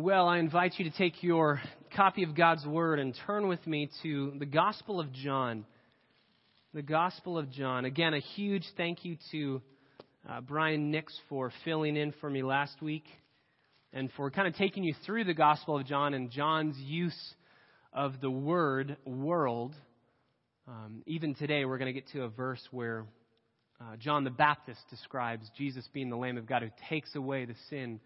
[0.00, 1.60] Well, I invite you to take your
[1.96, 5.64] copy of God's Word and turn with me to the Gospel of John.
[6.72, 7.84] The Gospel of John.
[7.84, 9.60] Again, a huge thank you to
[10.30, 13.06] uh, Brian Nix for filling in for me last week
[13.92, 17.34] and for kind of taking you through the Gospel of John and John's use
[17.92, 19.74] of the word world.
[20.68, 23.04] Um, even today, we're going to get to a verse where
[23.80, 27.56] uh, John the Baptist describes Jesus being the Lamb of God who takes away the
[27.68, 27.98] sin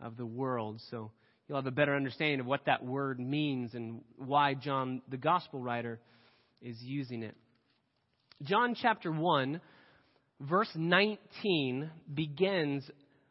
[0.00, 0.80] of the world.
[0.90, 1.12] So
[1.48, 5.60] you'll have a better understanding of what that word means and why John, the gospel
[5.60, 6.00] writer,
[6.60, 7.36] is using it.
[8.42, 9.60] John chapter 1,
[10.40, 12.88] verse 19 begins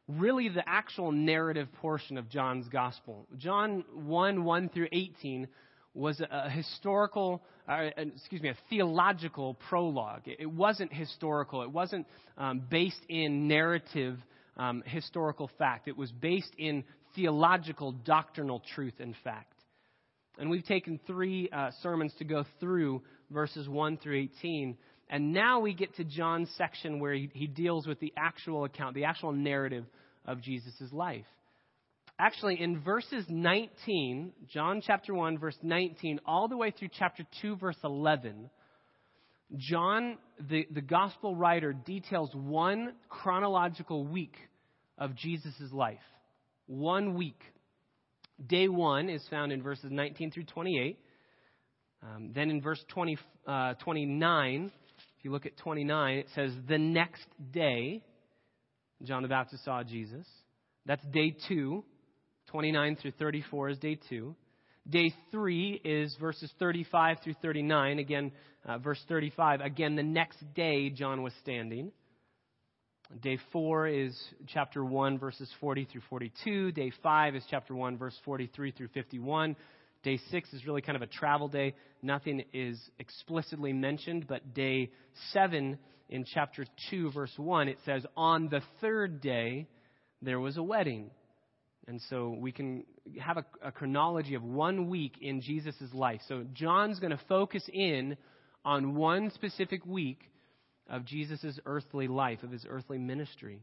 [0.08, 3.28] really the actual narrative portion of John's gospel.
[3.38, 5.48] John 1 1 through 18
[5.94, 10.24] was a historical, uh, excuse me, a theological prologue.
[10.26, 11.64] It wasn't historical.
[11.64, 12.06] It wasn't
[12.38, 14.18] um, based in narrative
[14.58, 15.88] um, historical fact.
[15.88, 16.84] It was based in
[17.16, 19.54] theological, doctrinal truth in fact.
[20.38, 24.78] And we've taken three uh, sermons to go through verses 1 through 18.
[25.10, 28.96] And now we get to John's section where he, he deals with the actual account,
[28.96, 29.86] the actual narrative
[30.26, 31.26] of Jesus' life.
[32.18, 37.58] Actually, in verses 19, John chapter 1, verse 19, all the way through chapter 2,
[37.58, 38.50] verse 11,
[39.58, 40.18] John,
[40.50, 44.36] the, the gospel writer, details one chronological week
[44.98, 46.00] of Jesus' life.
[46.68, 47.42] One week.
[48.46, 51.00] Day one is found in verses 19 through 28.
[52.04, 54.72] Um, then in verse 20, uh, 29,
[55.18, 58.04] if you look at 29, it says, The next day,
[59.04, 60.28] John the Baptist saw Jesus.
[60.86, 61.84] That's day two.
[62.48, 64.36] 29 through 34 is day two.
[64.88, 68.00] Day three is verses 35 through 39.
[68.00, 68.32] Again,
[68.66, 69.62] uh, verse 35.
[69.62, 71.92] Again, the next day John was standing.
[73.22, 74.18] Day four is
[74.48, 76.72] chapter 1, verses 40 through 42.
[76.72, 79.56] Day five is chapter 1, verse 43 through 51.
[80.02, 81.76] Day six is really kind of a travel day.
[82.02, 84.90] Nothing is explicitly mentioned, but day
[85.34, 85.78] seven
[86.10, 89.68] in chapter 2, verse 1, it says, On the third day
[90.22, 91.12] there was a wedding.
[91.88, 92.86] And so we can
[93.20, 96.22] have a, a chronology of one week in Jesus' life.
[96.28, 98.18] So John's going to focus in
[98.64, 100.20] on one specific week
[100.90, 103.62] of Jesus' earthly life, of his earthly ministry.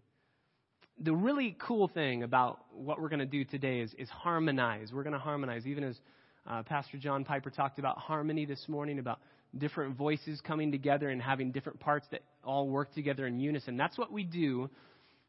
[1.01, 4.93] The really cool thing about what we're going to do today is, is harmonize.
[4.93, 5.99] We're going to harmonize, even as
[6.47, 9.21] uh, Pastor John Piper talked about harmony this morning, about
[9.57, 13.77] different voices coming together and having different parts that all work together in unison.
[13.77, 14.71] That's what we do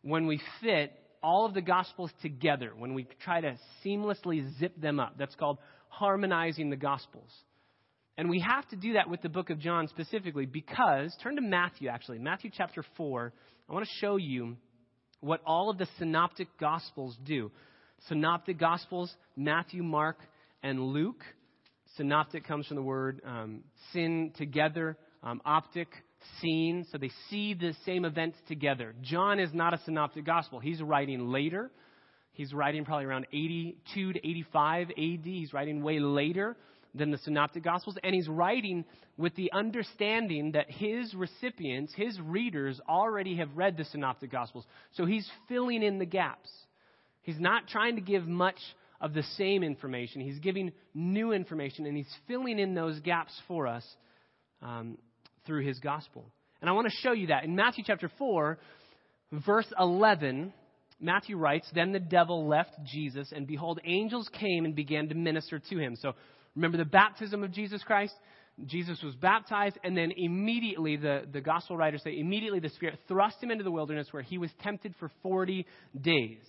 [0.02, 5.00] when we fit all of the Gospels together, when we try to seamlessly zip them
[5.00, 5.16] up.
[5.18, 7.32] That's called harmonizing the Gospels.
[8.18, 11.42] And we have to do that with the book of John specifically because, turn to
[11.42, 13.34] Matthew actually, Matthew chapter 4.
[13.68, 14.56] I want to show you
[15.22, 17.52] what all of the synoptic Gospels do.
[18.08, 20.18] Synoptic Gospels, Matthew, Mark,
[20.62, 21.24] and Luke.
[21.98, 25.88] Synoptic comes from the word um, syn together, um, optic,
[26.40, 26.86] seen.
[26.92, 28.94] So they see the same events together.
[29.02, 30.60] John is not a synoptic gospel.
[30.60, 31.72] He's writing later.
[32.34, 34.96] He's writing probably around 82 to 85 AD.
[35.24, 36.58] He's writing way later
[36.96, 37.98] than the synoptic gospels.
[38.04, 38.86] And he's writing
[39.18, 44.66] with the understanding that his recipients, his readers, already have read the synoptic gospels.
[44.94, 46.50] So he's filling in the gaps.
[47.22, 48.58] He's not trying to give much
[49.02, 50.22] of the same information.
[50.22, 53.86] He's giving new information and he's filling in those gaps for us
[54.62, 54.98] um,
[55.46, 56.26] through his gospel.
[56.62, 57.44] And I want to show you that.
[57.44, 58.58] In Matthew chapter 4,
[59.46, 60.54] verse 11,
[61.02, 65.60] Matthew writes, Then the devil left Jesus, and behold, angels came and began to minister
[65.60, 65.98] to him.
[65.98, 66.14] So
[66.56, 68.14] remember the baptism of Jesus Christ?
[68.66, 73.42] Jesus was baptized, and then immediately, the, the gospel writers say, immediately the Spirit thrust
[73.42, 75.66] him into the wilderness where he was tempted for 40
[76.00, 76.46] days.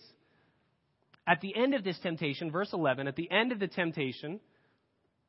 [1.27, 4.41] At the end of this temptation, verse 11, at the end of the temptation,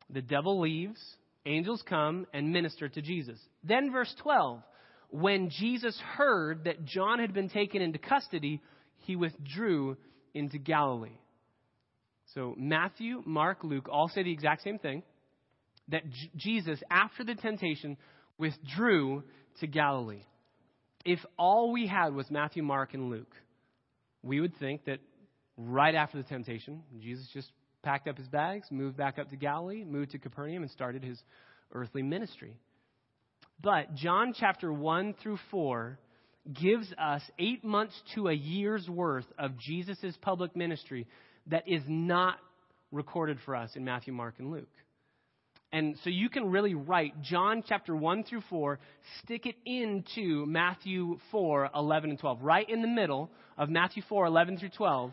[0.09, 0.99] the devil leaves,
[1.45, 3.39] angels come and minister to Jesus.
[3.63, 4.61] Then, verse 12,
[5.11, 8.61] when Jesus heard that John had been taken into custody,
[8.97, 9.95] he withdrew
[10.33, 11.17] into Galilee.
[12.35, 15.03] So, Matthew, Mark, Luke all say the exact same thing
[15.87, 17.97] that J- Jesus, after the temptation,
[18.37, 19.23] withdrew
[19.61, 20.23] to Galilee.
[21.05, 23.33] If all we had was Matthew, Mark, and Luke,
[24.21, 24.99] we would think that
[25.55, 27.51] right after the temptation, Jesus just
[27.83, 31.21] packed up his bags, moved back up to Galilee, moved to Capernaum, and started his
[31.71, 32.57] earthly ministry.
[33.61, 35.97] But John chapter 1 through 4
[36.53, 41.07] gives us eight months to a year's worth of Jesus' public ministry
[41.47, 42.37] that is not
[42.91, 44.69] recorded for us in Matthew, Mark, and Luke.
[45.71, 48.79] And so you can really write John chapter 1 through 4,
[49.21, 52.41] stick it into Matthew 4, 11 and 12.
[52.41, 55.11] Right in the middle of Matthew 4, 11 through 12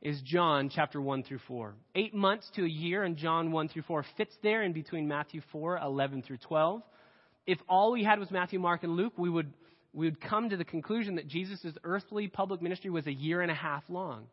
[0.00, 1.74] is John chapter 1 through 4.
[1.94, 5.40] Eight months to a year in John 1 through 4 fits there in between Matthew
[5.52, 6.82] 4, 11 through 12.
[7.46, 9.52] If all we had was Matthew, Mark, and Luke, we would,
[9.92, 13.50] we would come to the conclusion that Jesus' earthly public ministry was a year and
[13.50, 14.26] a half long.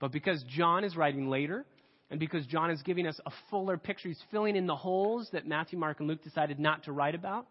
[0.00, 1.64] But because John is writing later,
[2.10, 5.46] and because John is giving us a fuller picture, he's filling in the holes that
[5.46, 7.46] Matthew, Mark, and Luke decided not to write about,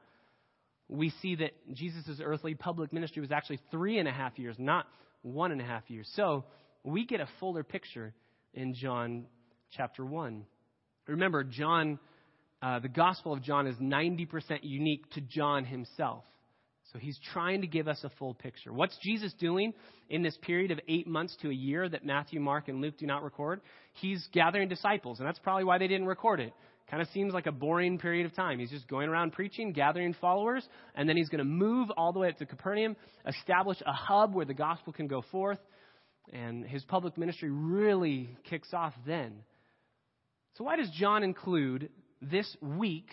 [0.90, 4.88] we see that Jesus' earthly public ministry was actually three and a half years, not
[5.22, 6.10] one and a half years.
[6.16, 6.46] So
[6.84, 8.14] we get a fuller picture
[8.54, 9.26] in John
[9.72, 10.46] chapter 1.
[11.08, 12.00] Remember, John,
[12.62, 16.24] uh, the Gospel of John is 90% unique to John himself.
[16.94, 18.72] So he's trying to give us a full picture.
[18.72, 19.74] What's Jesus doing
[20.10, 23.06] in this period of eight months to a year that Matthew, Mark, and Luke do
[23.06, 23.62] not record?
[23.94, 26.54] He's gathering disciples, and that's probably why they didn't record it.
[26.90, 28.60] Kind of seems like a boring period of time.
[28.60, 32.20] He's just going around preaching, gathering followers, and then he's going to move all the
[32.20, 32.96] way up to Capernaum,
[33.28, 35.60] establish a hub where the gospel can go forth,
[36.32, 39.44] and his public ministry really kicks off then.
[40.58, 41.90] So, why does John include
[42.22, 43.10] this week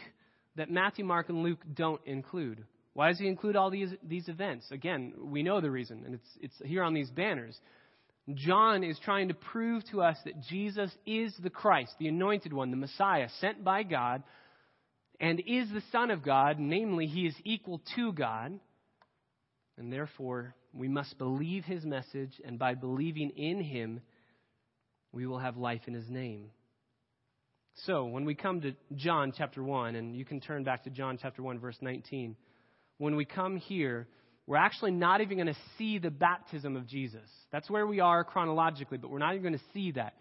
[0.54, 2.64] that Matthew, Mark, and Luke don't include?
[2.94, 4.70] Why does he include all these, these events?
[4.70, 7.58] Again, we know the reason, and it's, it's here on these banners.
[8.32, 12.70] John is trying to prove to us that Jesus is the Christ, the anointed one,
[12.70, 14.22] the Messiah, sent by God,
[15.20, 18.58] and is the Son of God, namely, he is equal to God,
[19.76, 24.00] and therefore we must believe his message, and by believing in him,
[25.12, 26.50] we will have life in his name.
[27.86, 31.18] So, when we come to John chapter 1, and you can turn back to John
[31.20, 32.36] chapter 1, verse 19
[32.98, 34.06] when we come here,
[34.46, 37.28] we're actually not even going to see the baptism of Jesus.
[37.50, 40.14] That's where we are chronologically, but we're not even going to see that.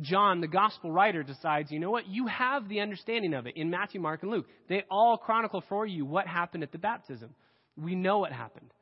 [0.00, 2.06] John, the gospel writer, decides, you know what?
[2.06, 4.46] You have the understanding of it in Matthew, Mark, and Luke.
[4.68, 7.34] They all chronicle for you what happened at the baptism.
[7.76, 8.72] We know what happened.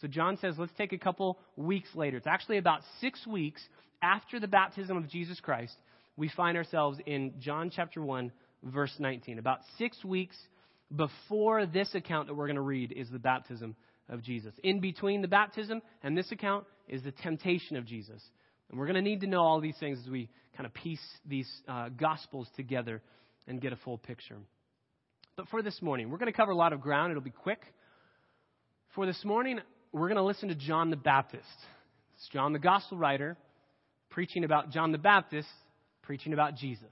[0.00, 2.16] So John says, let's take a couple weeks later.
[2.16, 3.62] It's actually about six weeks
[4.02, 5.76] after the baptism of Jesus Christ.
[6.16, 8.32] We find ourselves in John chapter 1,
[8.64, 9.38] verse 19.
[9.38, 10.36] About six weeks
[10.94, 13.76] before this account that we're going to read is the baptism
[14.08, 14.52] of Jesus.
[14.62, 18.22] In between the baptism and this account is the temptation of Jesus.
[18.70, 21.02] And we're going to need to know all these things as we kind of piece
[21.26, 23.02] these uh, gospels together
[23.46, 24.36] and get a full picture.
[25.36, 27.10] But for this morning, we're going to cover a lot of ground.
[27.10, 27.60] It'll be quick.
[28.94, 29.60] For this morning,
[29.92, 31.44] we're going to listen to John the Baptist.
[32.16, 33.36] It's John the gospel writer
[34.10, 35.48] preaching about John the Baptist,
[36.02, 36.84] preaching about Jesus.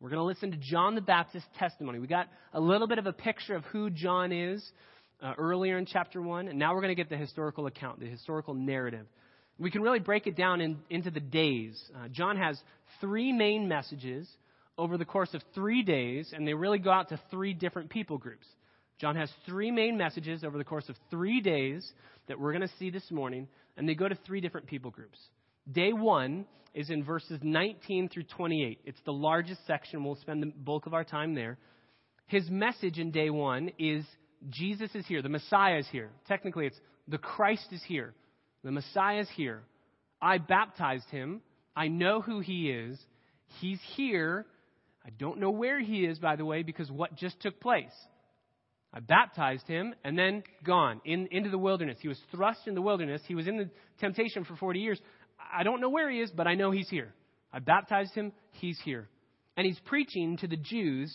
[0.00, 1.98] We're going to listen to John the Baptist's testimony.
[1.98, 4.64] We got a little bit of a picture of who John is
[5.20, 8.06] uh, earlier in chapter 1, and now we're going to get the historical account, the
[8.06, 9.06] historical narrative.
[9.58, 11.82] We can really break it down in, into the days.
[11.96, 12.60] Uh, John has
[13.00, 14.28] three main messages
[14.76, 18.18] over the course of three days, and they really go out to three different people
[18.18, 18.46] groups.
[19.00, 21.90] John has three main messages over the course of three days
[22.28, 25.18] that we're going to see this morning, and they go to three different people groups.
[25.70, 28.80] Day one is in verses 19 through 28.
[28.84, 30.04] It's the largest section.
[30.04, 31.58] We'll spend the bulk of our time there.
[32.26, 34.04] His message in day one is
[34.50, 35.22] Jesus is here.
[35.22, 36.10] The Messiah is here.
[36.26, 36.78] Technically, it's
[37.08, 38.14] the Christ is here.
[38.62, 39.62] The Messiah is here.
[40.20, 41.40] I baptized him.
[41.74, 42.98] I know who he is.
[43.60, 44.46] He's here.
[45.04, 47.94] I don't know where he is, by the way, because what just took place.
[48.92, 51.98] I baptized him and then gone in, into the wilderness.
[52.00, 53.20] He was thrust in the wilderness.
[53.26, 55.00] He was in the temptation for 40 years.
[55.52, 57.12] I don't know where he is, but I know he's here.
[57.52, 59.08] I baptized him, he's here.
[59.56, 61.12] And he's preaching to the Jews,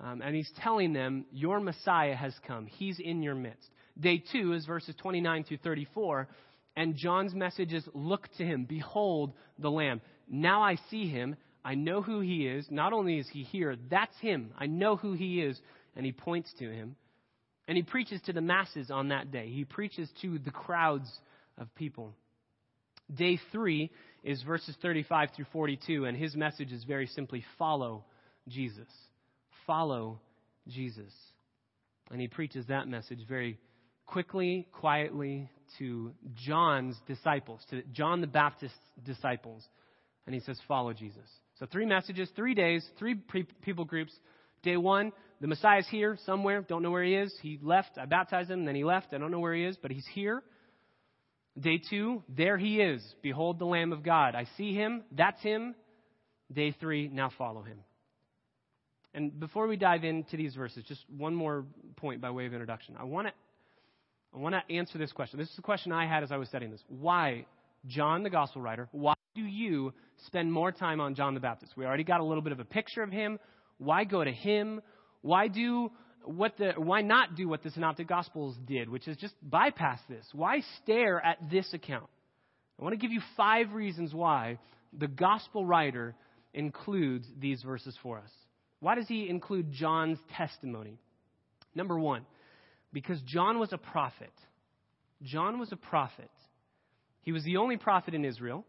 [0.00, 2.66] um, and he's telling them, Your Messiah has come.
[2.66, 3.68] He's in your midst.
[3.98, 6.28] Day two is verses 29 through 34,
[6.76, 10.00] and John's message is, Look to him, behold the Lamb.
[10.28, 11.36] Now I see him.
[11.64, 12.66] I know who he is.
[12.70, 14.50] Not only is he here, that's him.
[14.58, 15.58] I know who he is.
[15.96, 16.96] And he points to him.
[17.66, 19.48] And he preaches to the masses on that day.
[19.48, 21.10] He preaches to the crowds
[21.58, 22.14] of people.
[23.14, 23.90] Day three
[24.22, 28.04] is verses 35 through 42, and his message is very simply follow
[28.48, 28.88] Jesus.
[29.66, 30.20] Follow
[30.68, 31.12] Jesus.
[32.10, 33.58] And he preaches that message very
[34.06, 39.66] quickly, quietly to John's disciples, to John the Baptist's disciples.
[40.26, 41.28] And he says, follow Jesus.
[41.58, 43.14] So three messages, three days, three
[43.62, 44.12] people groups.
[44.62, 45.12] Day one,
[45.44, 46.62] the Messiah's here somewhere.
[46.62, 47.30] Don't know where he is.
[47.42, 47.98] He left.
[47.98, 49.08] I baptized him, and then he left.
[49.12, 50.42] I don't know where he is, but he's here.
[51.60, 53.04] Day two, there he is.
[53.20, 54.34] Behold the Lamb of God.
[54.34, 55.02] I see him.
[55.12, 55.74] That's him.
[56.50, 57.76] Day three, now follow him.
[59.12, 62.96] And before we dive into these verses, just one more point by way of introduction.
[62.98, 63.34] I want to
[64.34, 65.38] I want to answer this question.
[65.38, 66.82] This is the question I had as I was studying this.
[66.88, 67.44] Why,
[67.86, 69.92] John the gospel writer, why do you
[70.24, 71.76] spend more time on John the Baptist?
[71.76, 73.38] We already got a little bit of a picture of him.
[73.76, 74.80] Why go to him?
[75.24, 75.90] Why do
[76.22, 80.26] what the, why not do what the Synoptic Gospels did, which is just bypass this?
[80.34, 82.10] Why stare at this account?
[82.78, 84.58] I want to give you five reasons why
[84.92, 86.14] the gospel writer
[86.52, 88.30] includes these verses for us.
[88.80, 90.98] Why does he include John's testimony?
[91.74, 92.26] Number one,
[92.92, 94.32] because John was a prophet.
[95.22, 96.30] John was a prophet.
[97.22, 98.66] He was the only prophet in Israel.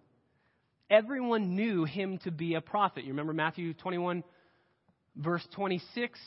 [0.90, 3.04] Everyone knew him to be a prophet.
[3.04, 4.24] You remember Matthew 21,
[5.18, 6.18] verse 26?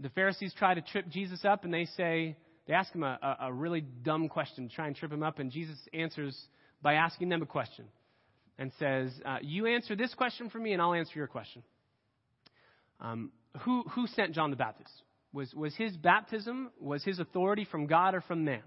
[0.00, 3.52] The Pharisees try to trip Jesus up, and they say, they ask him a, a,
[3.52, 6.38] really dumb question to try and trip him up, and Jesus answers
[6.82, 7.84] by asking them a question
[8.58, 11.62] and says, uh, You answer this question for me, and I'll answer your question.
[13.00, 14.92] Um, who, who sent John the Baptist?
[15.32, 18.62] Was, was his baptism, was his authority from God or from man?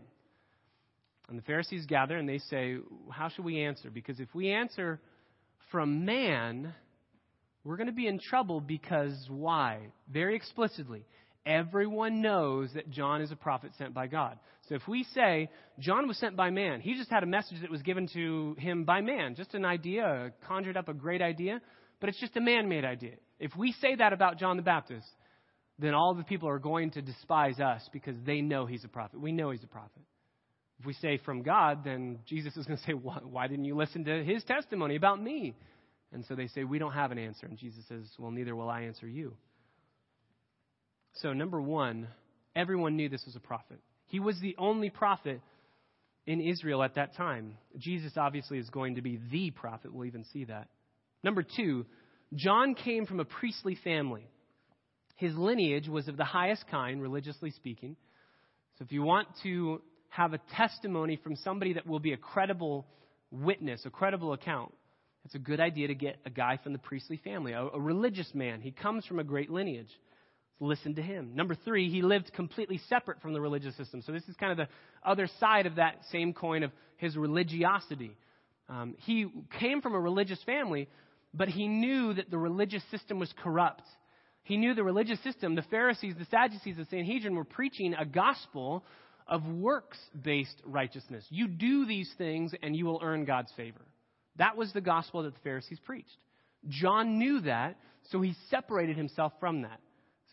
[1.29, 2.77] And the Pharisees gather and they say,
[3.11, 3.89] How should we answer?
[3.89, 4.99] Because if we answer
[5.71, 6.73] from man,
[7.63, 9.79] we're going to be in trouble because why?
[10.11, 11.05] Very explicitly,
[11.45, 14.37] everyone knows that John is a prophet sent by God.
[14.69, 17.71] So if we say John was sent by man, he just had a message that
[17.71, 21.61] was given to him by man, just an idea, conjured up a great idea,
[21.99, 23.15] but it's just a man made idea.
[23.39, 25.07] If we say that about John the Baptist,
[25.79, 29.19] then all the people are going to despise us because they know he's a prophet.
[29.19, 30.03] We know he's a prophet.
[30.79, 34.05] If we say from God, then Jesus is going to say, Why didn't you listen
[34.05, 35.55] to his testimony about me?
[36.11, 37.47] And so they say, We don't have an answer.
[37.47, 39.35] And Jesus says, Well, neither will I answer you.
[41.21, 42.07] So, number one,
[42.55, 43.79] everyone knew this was a prophet.
[44.07, 45.41] He was the only prophet
[46.25, 47.57] in Israel at that time.
[47.77, 49.93] Jesus obviously is going to be the prophet.
[49.93, 50.67] We'll even see that.
[51.23, 51.85] Number two,
[52.35, 54.27] John came from a priestly family.
[55.15, 57.95] His lineage was of the highest kind, religiously speaking.
[58.77, 62.87] So if you want to have a testimony from somebody that will be a credible
[63.31, 64.73] witness, a credible account,
[65.25, 68.29] it's a good idea to get a guy from the priestly family, a, a religious
[68.33, 68.61] man.
[68.61, 69.89] He comes from a great lineage.
[70.59, 71.35] Listen to him.
[71.35, 74.01] Number three, he lived completely separate from the religious system.
[74.01, 74.67] So this is kind of the
[75.07, 78.15] other side of that same coin of his religiosity.
[78.69, 79.27] Um, he
[79.59, 80.87] came from a religious family,
[81.33, 83.83] but he knew that the religious system was corrupt.
[84.43, 88.83] He knew the religious system, the Pharisees, the Sadducees, the Sanhedrin were preaching a gospel
[89.27, 91.25] of works based righteousness.
[91.29, 93.81] You do these things and you will earn God's favor.
[94.37, 96.17] That was the gospel that the Pharisees preached.
[96.67, 97.77] John knew that,
[98.11, 99.79] so he separated himself from that.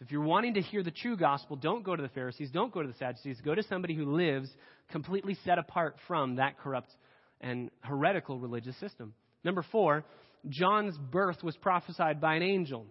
[0.00, 2.72] So if you're wanting to hear the true gospel, don't go to the Pharisees, don't
[2.72, 4.48] go to the Sadducees, go to somebody who lives
[4.90, 6.90] completely set apart from that corrupt
[7.42, 9.12] and heretical religious system.
[9.44, 10.04] Number four,
[10.48, 12.86] John's birth was prophesied by an angel.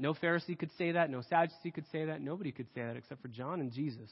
[0.00, 1.10] No Pharisee could say that.
[1.10, 2.20] No Sadducee could say that.
[2.20, 4.10] Nobody could say that except for John and Jesus.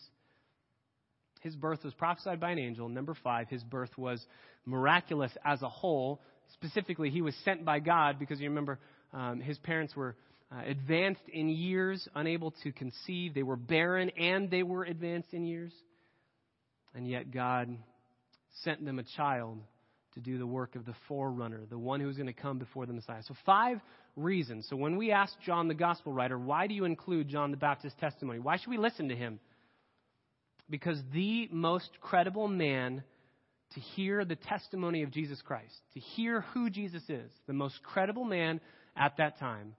[1.40, 2.88] His birth was prophesied by an angel.
[2.88, 4.24] Number five, his birth was
[4.64, 6.20] miraculous as a whole.
[6.52, 8.78] Specifically, he was sent by God because you remember
[9.12, 10.16] um, his parents were
[10.52, 13.34] uh, advanced in years, unable to conceive.
[13.34, 15.72] They were barren and they were advanced in years.
[16.94, 17.76] And yet God
[18.62, 19.58] sent them a child
[20.14, 22.86] to do the work of the forerunner, the one who was going to come before
[22.86, 23.22] the Messiah.
[23.24, 23.80] So, five
[24.16, 24.66] reasons.
[24.70, 28.00] So, when we ask John the gospel writer, why do you include John the Baptist's
[28.00, 28.38] testimony?
[28.38, 29.40] Why should we listen to him?
[30.70, 33.02] Because the most credible man
[33.74, 38.24] to hear the testimony of Jesus Christ, to hear who Jesus is, the most credible
[38.24, 38.60] man
[38.96, 39.74] at that time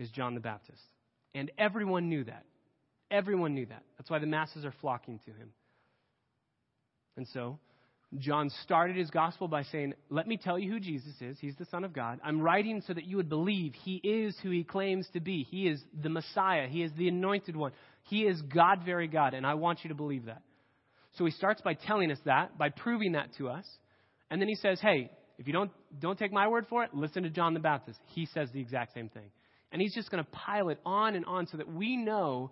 [0.00, 0.82] is John the Baptist.
[1.34, 2.44] And everyone knew that.
[3.10, 3.82] Everyone knew that.
[3.98, 5.50] That's why the masses are flocking to him.
[7.16, 7.58] And so,
[8.18, 11.38] John started his gospel by saying, Let me tell you who Jesus is.
[11.38, 12.18] He's the Son of God.
[12.24, 15.44] I'm writing so that you would believe he is who he claims to be.
[15.44, 16.66] He is the Messiah.
[16.66, 17.72] He is the anointed one.
[18.04, 20.42] He is God, very God, and I want you to believe that.
[21.18, 23.66] So he starts by telling us that, by proving that to us.
[24.30, 27.24] And then he says, Hey, if you don't, don't take my word for it, listen
[27.24, 27.98] to John the Baptist.
[28.08, 29.30] He says the exact same thing.
[29.72, 32.50] And he's just going to pile it on and on so that we know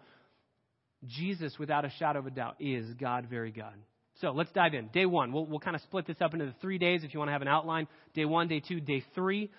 [1.07, 3.75] Jesus, without a shadow of a doubt, is God, very God.
[4.21, 4.89] So let's dive in.
[4.89, 7.19] Day one, we'll, we'll kind of split this up into the three days if you
[7.19, 7.87] want to have an outline.
[8.15, 9.51] Day one, day two, day three.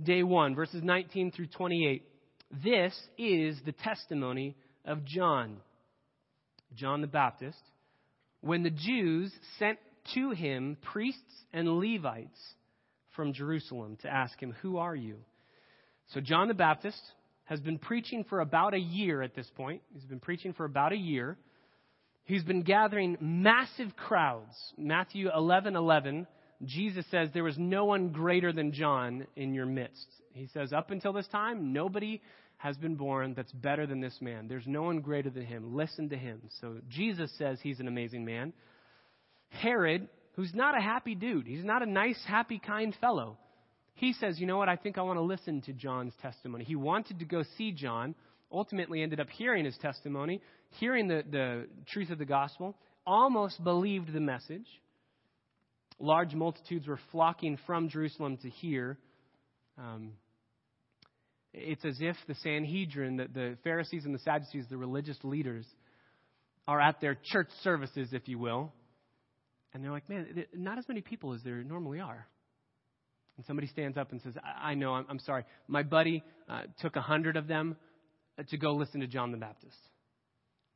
[0.00, 2.04] Day one, verses 19 through 28.
[2.64, 5.58] This is the testimony of John,
[6.74, 7.58] John the Baptist,
[8.40, 9.78] when the Jews sent
[10.14, 11.20] to him priests
[11.52, 12.40] and Levites
[13.14, 15.16] from Jerusalem to ask him, Who are you?
[16.12, 17.00] So, John the Baptist
[17.44, 19.82] has been preaching for about a year at this point.
[19.92, 21.36] He's been preaching for about a year.
[22.24, 24.54] He's been gathering massive crowds.
[24.76, 26.26] Matthew 11 11,
[26.64, 30.06] Jesus says, There was no one greater than John in your midst.
[30.32, 32.20] He says, Up until this time, nobody
[32.58, 34.46] has been born that's better than this man.
[34.46, 35.74] There's no one greater than him.
[35.74, 36.42] Listen to him.
[36.60, 38.52] So Jesus says he's an amazing man.
[39.48, 43.38] Herod, who's not a happy dude, he's not a nice, happy, kind fellow.
[44.00, 44.70] He says, You know what?
[44.70, 46.64] I think I want to listen to John's testimony.
[46.64, 48.14] He wanted to go see John,
[48.50, 50.40] ultimately ended up hearing his testimony,
[50.80, 52.76] hearing the, the truth of the gospel,
[53.06, 54.66] almost believed the message.
[55.98, 58.96] Large multitudes were flocking from Jerusalem to hear
[59.78, 60.12] Um,
[61.52, 65.66] it's as if the Sanhedrin, the, the Pharisees and the Sadducees, the religious leaders,
[66.68, 68.72] are at their church services, if you will,
[69.72, 72.26] and they're like, man, not as many people as there normally are.
[73.40, 75.44] And somebody stands up and says, I, I know, I'm, I'm, sorry.
[75.66, 77.74] My buddy uh, took a hundred of them
[78.38, 79.78] uh, to go listen to John the Baptist.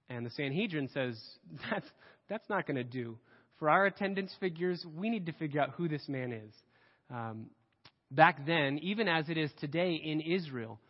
[0.09, 1.21] And the Sanhedrin says,
[1.71, 1.87] that's,
[2.30, 3.18] that's not going to do.
[3.59, 6.54] For our attendance figures, we need to figure out who this man is.
[7.14, 7.50] Um,
[8.11, 10.80] back then, even as it is today in Israel,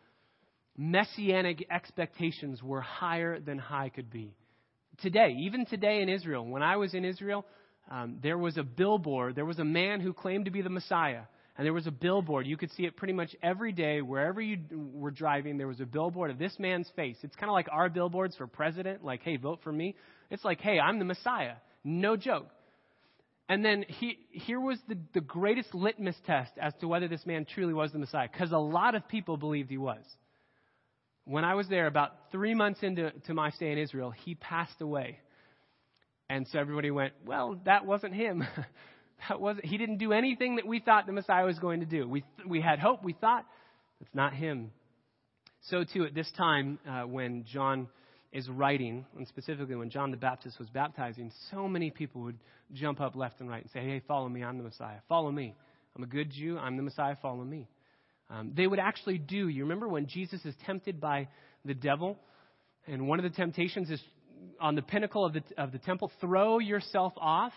[0.77, 4.33] messianic expectations were higher than high could be.
[5.01, 7.45] Today, even today in Israel, when I was in Israel,
[7.91, 9.35] um, there was a billboard.
[9.35, 11.23] There was a man who claimed to be the Messiah.
[11.57, 12.47] And there was a billboard.
[12.47, 15.57] You could see it pretty much every day, wherever you were driving.
[15.57, 17.17] There was a billboard of this man's face.
[17.23, 19.95] It's kind of like our billboards for president, like, hey, vote for me.
[20.29, 21.53] It's like, hey, I'm the Messiah.
[21.83, 22.47] No joke.
[23.47, 27.45] And then he, here was the, the greatest litmus test as to whether this man
[27.45, 30.03] truly was the Messiah, because a lot of people believed he was.
[31.25, 34.81] When I was there, about three months into to my stay in Israel, he passed
[34.81, 35.19] away.
[36.29, 38.43] And so everybody went, well, that wasn't him.
[39.29, 42.07] that wasn't, he didn't do anything that we thought the Messiah was going to do.
[42.07, 43.03] We, we had hope.
[43.03, 43.45] We thought,
[44.01, 44.71] it's not him.
[45.69, 47.87] So, too, at this time, uh, when John
[48.31, 52.37] is writing, and specifically when John the Baptist was baptizing, so many people would
[52.73, 54.97] jump up left and right and say, Hey, follow me, I'm the Messiah.
[55.07, 55.55] Follow me.
[55.95, 57.69] I'm a good Jew, I'm the Messiah, follow me.
[58.29, 61.29] Um, they would actually do, you remember when Jesus is tempted by
[61.63, 62.19] the devil?
[62.87, 64.01] And one of the temptations is
[64.59, 67.53] on the pinnacle of the, of the temple, throw yourself off.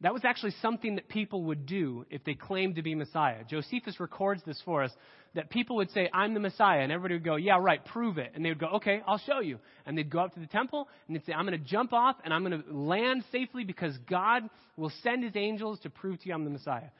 [0.00, 3.42] That was actually something that people would do if they claimed to be Messiah.
[3.48, 4.92] Josephus records this for us
[5.34, 6.80] that people would say, I'm the Messiah.
[6.80, 8.30] And everybody would go, Yeah, right, prove it.
[8.34, 9.58] And they would go, Okay, I'll show you.
[9.86, 12.16] And they'd go up to the temple and they'd say, I'm going to jump off
[12.24, 14.44] and I'm going to land safely because God
[14.76, 16.90] will send his angels to prove to you I'm the Messiah.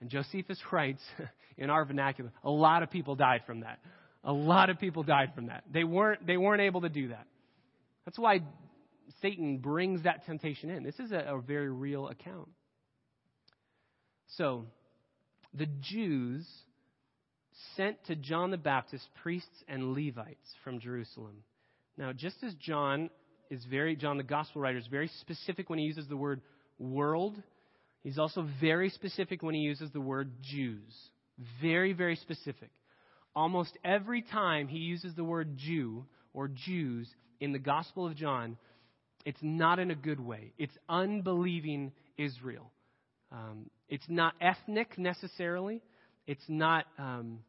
[0.00, 1.02] And Josephus writes
[1.58, 3.78] in our vernacular, a lot of people died from that.
[4.24, 5.62] A lot of people died from that.
[5.72, 7.26] They weren't, they weren't able to do that.
[8.04, 8.40] That's why
[9.22, 10.82] Satan brings that temptation in.
[10.82, 12.48] This is a, a very real account.
[14.36, 14.66] So,
[15.54, 16.46] the Jews
[17.76, 21.42] sent to John the Baptist priests and Levites from Jerusalem.
[21.96, 23.10] Now, just as John
[23.50, 26.42] is very, John the gospel writer is very specific when he uses the word
[26.78, 27.42] world,
[28.02, 30.94] he's also very specific when he uses the word Jews.
[31.60, 32.70] Very, very specific.
[33.34, 37.08] Almost every time he uses the word Jew or Jews
[37.40, 38.56] in the Gospel of John,
[39.24, 40.52] it's not in a good way.
[40.58, 42.70] It's unbelieving Israel.
[43.30, 45.82] Um, it's not ethnic necessarily.
[46.26, 47.40] It's not um,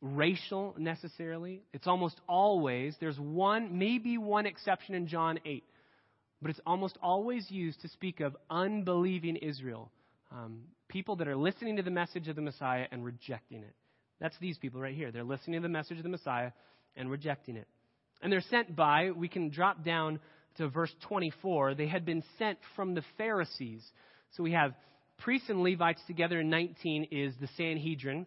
[0.00, 1.62] racial necessarily.
[1.72, 5.64] It's almost always, there's one, maybe one exception in John 8,
[6.42, 9.90] but it's almost always used to speak of unbelieving Israel.
[10.30, 13.74] Um, people that are listening to the message of the Messiah and rejecting it.
[14.20, 15.10] That's these people right here.
[15.10, 16.52] They're listening to the message of the Messiah
[16.96, 17.66] and rejecting it.
[18.22, 20.20] And they're sent by, we can drop down
[20.56, 23.84] to verse 24, they had been sent from the Pharisees.
[24.36, 24.74] So we have
[25.18, 28.26] priests and Levites together in 19 is the Sanhedrin,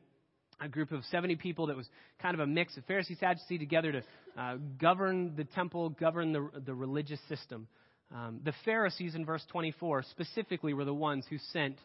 [0.59, 1.87] a group of 70 people that was
[2.21, 4.03] kind of a mix of Pharisee, Sadducee together to
[4.37, 7.67] uh, govern the temple, govern the, the religious system.
[8.13, 11.77] Um, the Pharisees in verse 24 specifically were the ones who sent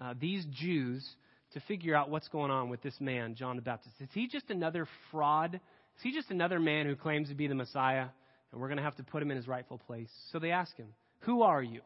[0.00, 1.06] uh, these Jews
[1.52, 3.94] to figure out what's going on with this man, John the Baptist.
[4.00, 5.54] Is he just another fraud?
[5.54, 8.06] Is he just another man who claims to be the Messiah?
[8.52, 10.10] And we're going to have to put him in his rightful place.
[10.32, 10.88] So they ask him,
[11.20, 11.80] Who are you?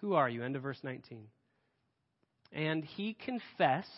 [0.00, 0.42] Who are you?
[0.42, 1.24] End of verse 19.
[2.52, 3.88] And he confessed,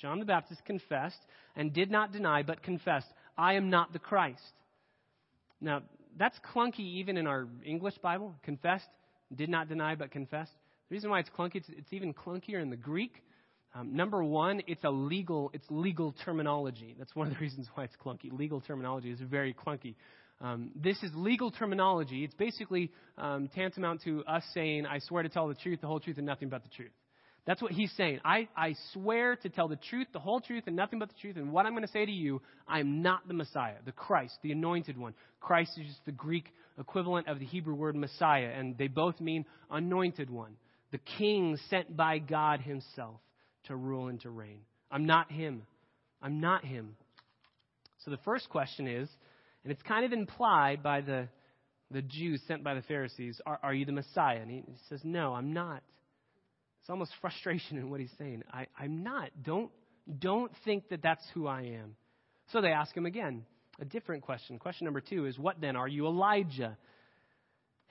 [0.00, 1.18] John the Baptist confessed,
[1.56, 4.40] and did not deny, but confessed, I am not the Christ.
[5.60, 5.82] Now,
[6.18, 8.34] that's clunky even in our English Bible.
[8.42, 8.88] Confessed,
[9.34, 10.52] did not deny, but confessed.
[10.88, 13.22] The reason why it's clunky, it's, it's even clunkier in the Greek.
[13.74, 16.96] Um, number one, it's a legal, it's legal terminology.
[16.98, 18.32] That's one of the reasons why it's clunky.
[18.32, 19.94] Legal terminology is very clunky.
[20.40, 22.24] Um, this is legal terminology.
[22.24, 26.00] It's basically um, tantamount to us saying, I swear to tell the truth, the whole
[26.00, 26.92] truth, and nothing but the truth.
[27.46, 28.20] That's what he's saying.
[28.24, 31.36] I, I swear to tell the truth, the whole truth, and nothing but the truth.
[31.36, 34.34] And what I'm going to say to you, I am not the Messiah, the Christ,
[34.42, 35.14] the anointed one.
[35.40, 39.44] Christ is just the Greek equivalent of the Hebrew word Messiah, and they both mean
[39.70, 40.56] anointed one.
[40.92, 43.20] The king sent by God himself
[43.64, 44.60] to rule and to reign.
[44.90, 45.62] I'm not him.
[46.22, 46.96] I'm not him.
[48.04, 49.08] So the first question is
[49.64, 51.28] and it's kind of implied by the,
[51.90, 54.40] the Jews sent by the Pharisees are, are you the Messiah?
[54.40, 55.82] And he, says, No, I'm not.
[56.80, 58.42] It's almost frustration in what he's saying.
[58.52, 59.30] I, I'm not.
[59.42, 59.70] Don't,
[60.18, 61.96] don't think that that's who I am.
[62.52, 63.44] So they ask him again
[63.80, 64.58] a different question.
[64.58, 65.76] Question number two is, What then?
[65.76, 66.76] Are you Elijah?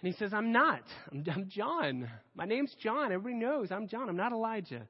[0.01, 0.82] And he says, I'm not.
[1.12, 2.10] I'm, I'm John.
[2.34, 3.12] My name's John.
[3.12, 4.10] Everybody knows I'm John.
[4.10, 4.88] I'm not Elijah.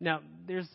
[0.00, 0.68] Now, there's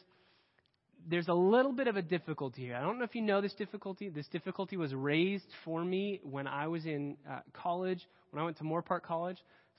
[1.10, 2.76] there's a little bit of a difficulty here.
[2.76, 4.10] I don't know if you know this difficulty.
[4.10, 8.58] This difficulty was raised for me when I was in uh, college, when I went
[8.58, 9.38] to Moorpark College.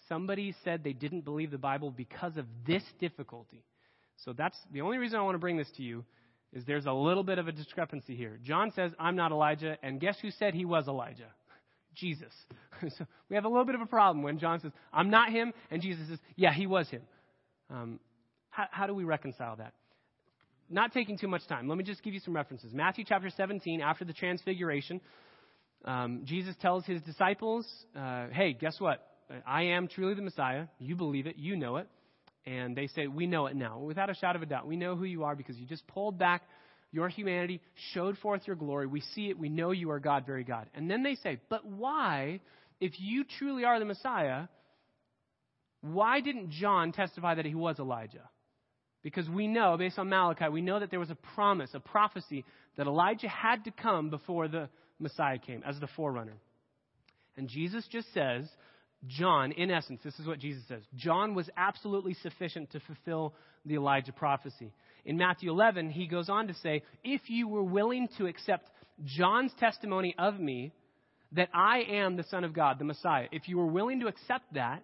[0.08, 3.64] Somebody said they didn't believe the Bible because of this difficulty.
[4.24, 6.04] So that's the only reason I want to bring this to you
[6.52, 8.38] is there's a little bit of a discrepancy here.
[8.42, 11.28] John says, I'm not Elijah, and guess who said he was Elijah?
[11.94, 12.32] Jesus.
[12.96, 15.52] so we have a little bit of a problem when John says, I'm not him,
[15.70, 17.02] and Jesus says, yeah, he was him.
[17.70, 17.98] Um,
[18.50, 19.74] how, how do we reconcile that?
[20.70, 22.72] Not taking too much time, let me just give you some references.
[22.72, 25.00] Matthew chapter 17, after the transfiguration,
[25.84, 29.06] um, Jesus tells his disciples, uh, hey, guess what?
[29.46, 30.66] I am truly the Messiah.
[30.78, 31.88] You believe it, you know it.
[32.46, 33.78] And they say, We know it now.
[33.78, 36.18] Without a shadow of a doubt, we know who you are because you just pulled
[36.18, 36.42] back
[36.92, 37.60] your humanity,
[37.92, 38.86] showed forth your glory.
[38.86, 39.38] We see it.
[39.38, 40.68] We know you are God, very God.
[40.74, 42.40] And then they say, But why,
[42.80, 44.44] if you truly are the Messiah,
[45.80, 48.28] why didn't John testify that he was Elijah?
[49.04, 52.44] Because we know, based on Malachi, we know that there was a promise, a prophecy,
[52.76, 56.38] that Elijah had to come before the Messiah came as the forerunner.
[57.36, 58.48] And Jesus just says,
[59.06, 63.34] John, in essence, this is what Jesus says John was absolutely sufficient to fulfill
[63.66, 64.72] the Elijah prophecy.
[65.04, 68.70] In Matthew 11, he goes on to say, If you were willing to accept
[69.04, 70.72] John's testimony of me,
[71.32, 74.54] that I am the Son of God, the Messiah, if you were willing to accept
[74.54, 74.82] that,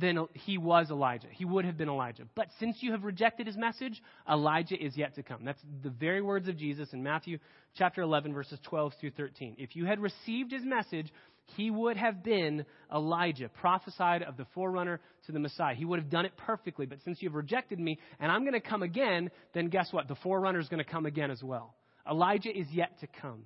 [0.00, 1.28] then he was Elijah.
[1.30, 2.24] He would have been Elijah.
[2.34, 5.44] But since you have rejected his message, Elijah is yet to come.
[5.44, 7.38] That's the very words of Jesus in Matthew
[7.76, 9.56] chapter 11, verses 12 through 13.
[9.58, 11.12] If you had received his message,
[11.56, 15.74] he would have been Elijah, prophesied of the forerunner to the Messiah.
[15.74, 16.86] He would have done it perfectly.
[16.86, 20.08] But since you've rejected me and I'm going to come again, then guess what?
[20.08, 21.74] The forerunner is going to come again as well.
[22.08, 23.44] Elijah is yet to come.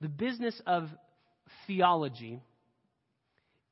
[0.00, 0.88] The business of
[1.66, 2.40] theology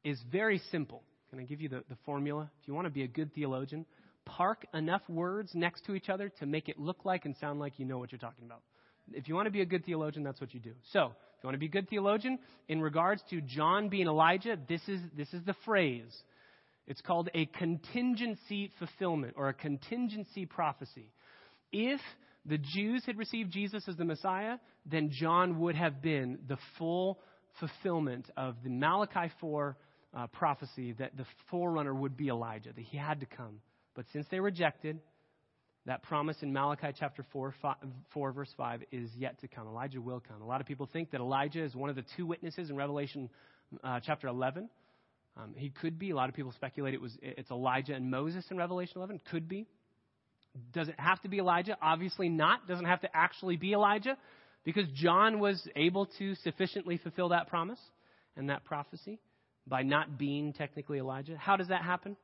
[0.07, 1.03] is very simple.
[1.31, 2.49] Can I give you the, the formula?
[2.63, 3.85] If you want to be a good theologian,
[4.25, 7.73] park enough words next to each other to make it look like and sound like
[7.79, 8.63] you know what you're talking about.
[9.13, 10.73] If you want to be a good theologian, that's what you do.
[10.93, 12.39] So, if you want to be a good theologian,
[12.69, 16.17] in regards to John being Elijah, this is, this is the phrase.
[16.87, 21.11] It's called a contingency fulfillment or a contingency prophecy.
[21.73, 22.01] If
[22.45, 27.19] the Jews had received Jesus as the Messiah, then John would have been the full
[27.59, 29.77] fulfillment of the Malachi 4
[30.17, 33.61] uh, prophecy that the forerunner would be Elijah, that he had to come.
[33.95, 34.99] But since they rejected,
[35.85, 37.77] that promise in Malachi chapter 4, 5,
[38.13, 39.69] 4, verse 5 is yet to come.
[39.69, 40.41] Elijah will come.
[40.43, 43.29] A lot of people think that Elijah is one of the two witnesses in Revelation
[43.85, 44.69] uh, chapter 11.
[45.37, 46.11] Um, he could be.
[46.11, 49.21] A lot of people speculate it was it's Elijah and Moses in Revelation 11.
[49.31, 49.67] Could be.
[50.73, 51.77] Does it have to be Elijah?
[51.83, 52.67] Obviously not.
[52.67, 54.17] Doesn't have to actually be Elijah
[54.65, 57.79] because John was able to sufficiently fulfill that promise
[58.35, 59.21] and that prophecy
[59.67, 61.37] by not being technically Elijah.
[61.37, 62.17] How does that happen?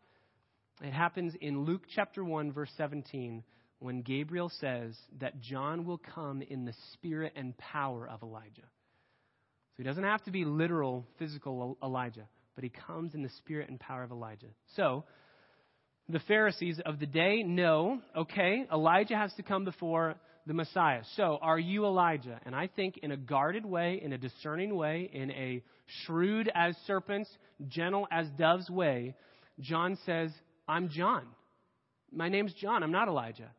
[0.81, 3.43] It happens in Luke chapter 1, verse 17,
[3.79, 8.63] when Gabriel says that John will come in the spirit and power of Elijah.
[8.63, 13.69] So he doesn't have to be literal, physical Elijah, but he comes in the spirit
[13.69, 14.49] and power of Elijah.
[14.77, 15.05] So,
[16.09, 21.03] the Pharisees of the day know, okay, Elijah has to come before the Messiah.
[21.17, 22.41] So, are you Elijah?
[22.45, 25.63] And I think in a guarded way, in a discerning way, in a
[26.05, 27.31] shrewd as serpents,
[27.69, 29.15] gentle as doves way,
[29.61, 30.33] John says,
[30.67, 31.27] I'm John.
[32.11, 32.83] My name's John.
[32.83, 33.51] I'm not Elijah.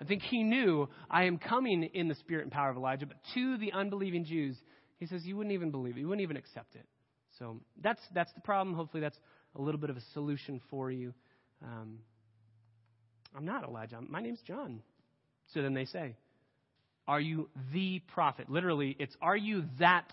[0.00, 3.16] I think he knew I am coming in the spirit and power of Elijah, but
[3.34, 4.56] to the unbelieving Jews,
[4.98, 6.00] he says, You wouldn't even believe it.
[6.00, 6.86] You wouldn't even accept it.
[7.38, 8.74] So that's, that's the problem.
[8.74, 9.18] Hopefully, that's
[9.56, 11.14] a little bit of a solution for you.
[11.62, 11.98] Um,
[13.36, 14.00] I'm not Elijah.
[14.00, 14.82] My name's John.
[15.52, 16.16] So then they say,
[17.06, 18.48] Are you the prophet?
[18.48, 20.12] Literally, it's, Are you that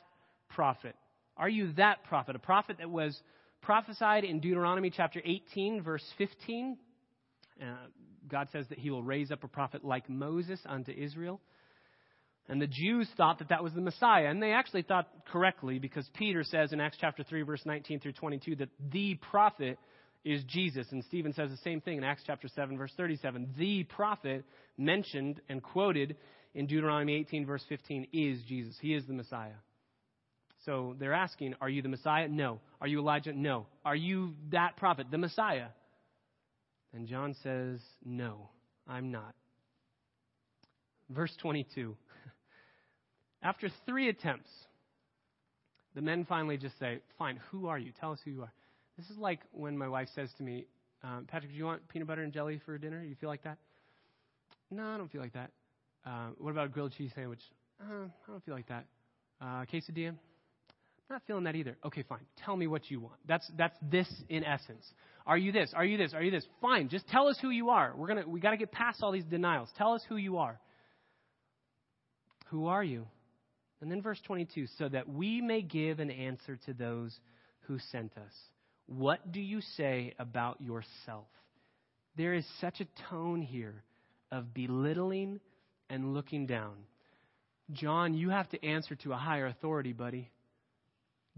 [0.49, 0.95] prophet?
[1.37, 2.35] Are you that prophet?
[2.35, 3.19] A prophet that was
[3.61, 6.77] prophesied in Deuteronomy chapter 18, verse 15.
[7.61, 7.65] Uh,
[8.27, 11.39] God says that he will raise up a prophet like Moses unto Israel.
[12.49, 14.25] And the Jews thought that that was the Messiah.
[14.25, 18.13] And they actually thought correctly because Peter says in Acts chapter 3, verse 19 through
[18.13, 19.79] 22, that the prophet
[20.25, 20.87] is Jesus.
[20.91, 23.53] And Stephen says the same thing in Acts chapter 7, verse 37.
[23.57, 24.43] The prophet
[24.77, 26.17] mentioned and quoted
[26.53, 28.75] in Deuteronomy 18, verse 15, is Jesus.
[28.81, 29.53] He is the Messiah.
[30.65, 32.27] So they're asking, Are you the Messiah?
[32.27, 32.59] No.
[32.79, 33.33] Are you Elijah?
[33.33, 33.65] No.
[33.83, 35.67] Are you that prophet, the Messiah?
[36.93, 38.49] And John says, No,
[38.87, 39.33] I'm not.
[41.09, 41.95] Verse 22.
[43.43, 44.49] After three attempts,
[45.95, 47.91] the men finally just say, Fine, who are you?
[47.99, 48.53] Tell us who you are.
[48.97, 50.67] This is like when my wife says to me,
[51.03, 53.03] um, Patrick, do you want peanut butter and jelly for dinner?
[53.03, 53.57] You feel like that?
[54.69, 55.49] No, I don't feel like that.
[56.05, 57.41] Uh, what about a grilled cheese sandwich?
[57.79, 58.85] Uh, I don't feel like that.
[59.41, 60.15] Uh, quesadilla?
[61.11, 61.77] not feeling that either.
[61.85, 62.25] Okay, fine.
[62.43, 63.15] Tell me what you want.
[63.27, 64.85] That's, that's this in essence.
[65.27, 65.71] Are you this?
[65.75, 66.13] Are you this?
[66.13, 66.45] Are you this?
[66.61, 67.93] Fine, just tell us who you are.
[67.95, 69.69] We're gonna we got to get past all these denials.
[69.77, 70.59] Tell us who you are.
[72.47, 73.05] Who are you?
[73.81, 77.17] And then verse 22 so that we may give an answer to those
[77.61, 78.33] who sent us.
[78.87, 81.27] What do you say about yourself?
[82.17, 83.83] There is such a tone here
[84.31, 85.39] of belittling
[85.91, 86.73] and looking down.
[87.71, 90.31] John, you have to answer to a higher authority, buddy.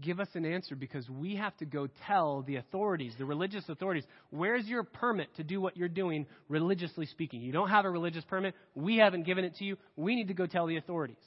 [0.00, 4.04] Give us an answer because we have to go tell the authorities, the religious authorities,
[4.30, 7.40] where's your permit to do what you're doing, religiously speaking?
[7.40, 8.54] You don't have a religious permit.
[8.74, 9.76] We haven't given it to you.
[9.96, 11.22] We need to go tell the authorities.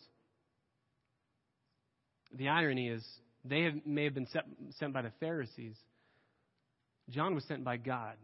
[2.34, 3.06] The irony is,
[3.46, 4.46] they have, may have been sent,
[4.80, 5.78] sent by the Pharisees.
[7.10, 8.16] John was sent by God.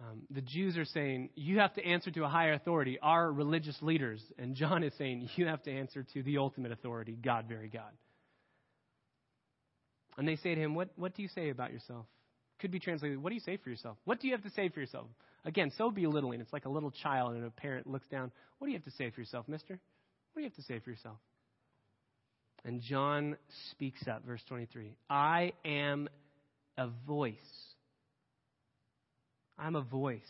[0.00, 3.76] Um, the Jews are saying, you have to answer to a higher authority, our religious
[3.82, 4.22] leaders.
[4.38, 7.92] And John is saying, you have to answer to the ultimate authority, God, very God.
[10.16, 12.06] And they say to him, What, what do you say about yourself?
[12.60, 13.96] Could be translated, What do you say for yourself?
[14.04, 15.06] What do you have to say for yourself?
[15.44, 16.40] Again, so belittling.
[16.40, 18.30] It's like a little child and a parent looks down.
[18.58, 19.80] What do you have to say for yourself, mister?
[20.32, 21.16] What do you have to say for yourself?
[22.64, 23.38] And John
[23.70, 24.94] speaks up, verse 23.
[25.08, 26.08] I am
[26.76, 27.34] a voice.
[29.60, 30.20] I'm a voice.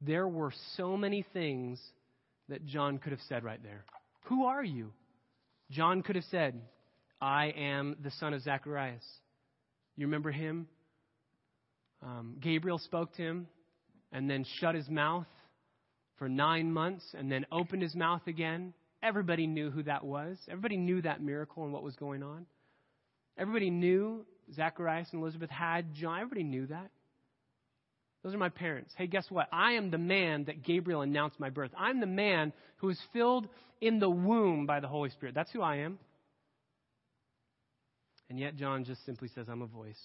[0.00, 1.80] There were so many things
[2.48, 3.84] that John could have said right there.
[4.26, 4.92] Who are you?
[5.70, 6.60] John could have said,
[7.20, 9.04] I am the son of Zacharias.
[9.96, 10.68] You remember him?
[12.02, 13.48] Um, Gabriel spoke to him
[14.12, 15.26] and then shut his mouth
[16.18, 18.72] for nine months and then opened his mouth again.
[19.02, 20.38] Everybody knew who that was.
[20.48, 22.46] Everybody knew that miracle and what was going on.
[23.36, 26.20] Everybody knew Zacharias and Elizabeth had John.
[26.20, 26.90] Everybody knew that.
[28.22, 28.92] Those are my parents.
[28.96, 29.48] Hey, guess what?
[29.52, 31.70] I am the man that Gabriel announced my birth.
[31.76, 33.48] I'm the man who is filled
[33.80, 35.34] in the womb by the Holy Spirit.
[35.34, 35.98] That's who I am.
[38.28, 40.00] And yet, John just simply says, I'm a voice.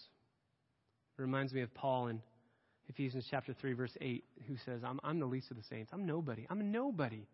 [1.18, 2.22] It reminds me of Paul in
[2.88, 5.92] Ephesians chapter 3, verse 8, who says, I'm, I'm the least of the saints.
[5.94, 6.46] I'm nobody.
[6.50, 7.26] I'm a nobody.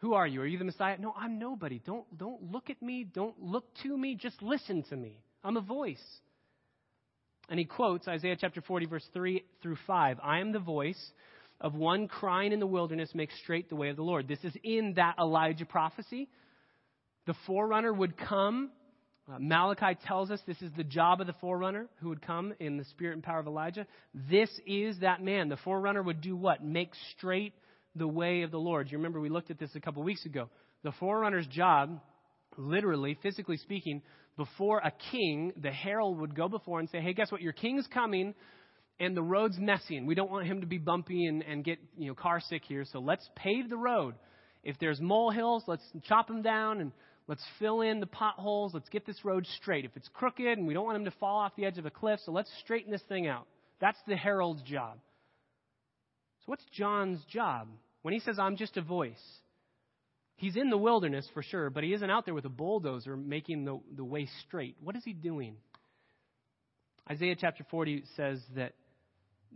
[0.00, 0.40] Who are you?
[0.42, 0.96] Are you the Messiah?
[0.98, 1.80] No, I'm nobody.
[1.84, 3.04] Don't, don't look at me.
[3.04, 4.14] Don't look to me.
[4.14, 5.20] Just listen to me.
[5.42, 6.02] I'm a voice.
[7.48, 10.18] And he quotes Isaiah chapter 40, verse 3 through 5.
[10.22, 11.12] I am the voice
[11.60, 14.28] of one crying in the wilderness, make straight the way of the Lord.
[14.28, 16.28] This is in that Elijah prophecy.
[17.26, 18.70] The forerunner would come
[19.30, 22.78] uh, Malachi tells us this is the job of the forerunner who would come in
[22.78, 23.86] the spirit and power of Elijah.
[24.14, 25.50] This is that man.
[25.50, 26.64] The forerunner would do what?
[26.64, 27.52] Make straight
[27.94, 28.90] the way of the Lord.
[28.90, 30.48] You remember we looked at this a couple weeks ago.
[30.82, 32.00] The forerunner's job,
[32.56, 34.00] literally, physically speaking,
[34.38, 37.42] before a king, the herald would go before and say, Hey, guess what?
[37.42, 38.34] Your king's coming
[38.98, 41.78] and the road's messy and we don't want him to be bumpy and, and get
[41.98, 44.14] you know car sick here, so let's pave the road.
[44.64, 46.92] If there's molehills, let's chop them down and
[47.28, 48.72] Let's fill in the potholes.
[48.72, 49.84] Let's get this road straight.
[49.84, 51.90] If it's crooked and we don't want him to fall off the edge of a
[51.90, 53.46] cliff, so let's straighten this thing out.
[53.80, 54.98] That's the herald's job.
[56.40, 57.68] So, what's John's job?
[58.00, 59.22] When he says, I'm just a voice,
[60.38, 63.64] he's in the wilderness for sure, but he isn't out there with a bulldozer making
[63.64, 64.76] the, the way straight.
[64.82, 65.56] What is he doing?
[67.10, 68.72] Isaiah chapter 40 says that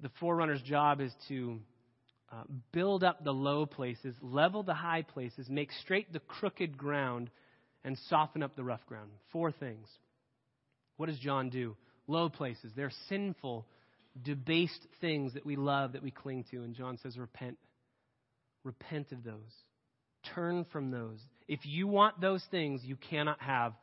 [0.01, 1.61] the forerunner's job is to
[2.31, 7.31] uh, build up the low places, level the high places, make straight the crooked ground,
[7.85, 9.11] and soften up the rough ground.
[9.33, 9.87] Four things.
[10.97, 11.77] What does John do?
[12.07, 12.73] Low places.
[12.75, 13.67] They're sinful,
[14.23, 16.63] debased things that we love, that we cling to.
[16.63, 17.59] And John says, repent.
[18.65, 19.53] Repent of those.
[20.35, 21.19] Turn from those.
[21.49, 23.75] If you want those things, you cannot have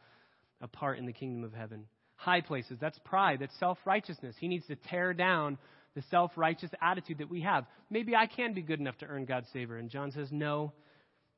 [0.62, 1.86] a part in the kingdom of heaven.
[2.16, 4.36] High places, that's pride, that's self righteousness.
[4.40, 5.58] He needs to tear down
[5.96, 7.66] the self righteous attitude that we have.
[7.90, 9.78] Maybe I can be good enough to earn God's favor.
[9.78, 10.74] And John says, no,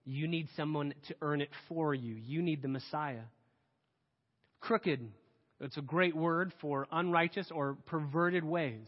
[0.06, 2.16] you need someone to earn it for you.
[2.16, 3.24] You need the Messiah.
[4.60, 5.00] Crooked.
[5.60, 8.88] It's a great word for unrighteous or perverted ways.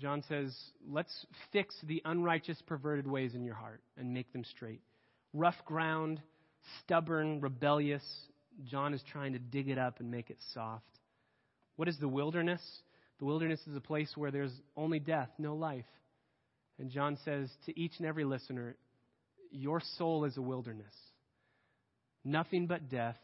[0.00, 0.56] John says,
[0.88, 4.80] let's fix the unrighteous, perverted ways in your heart and make them straight.
[5.32, 6.20] Rough ground,
[6.80, 8.04] stubborn, rebellious.
[8.64, 10.84] John is trying to dig it up and make it soft.
[11.76, 12.60] What is the wilderness?
[13.18, 15.86] The wilderness is a place where there's only death, no life.
[16.78, 18.76] And John says to each and every listener,
[19.50, 20.94] your soul is a wilderness.
[22.24, 23.16] Nothing but death,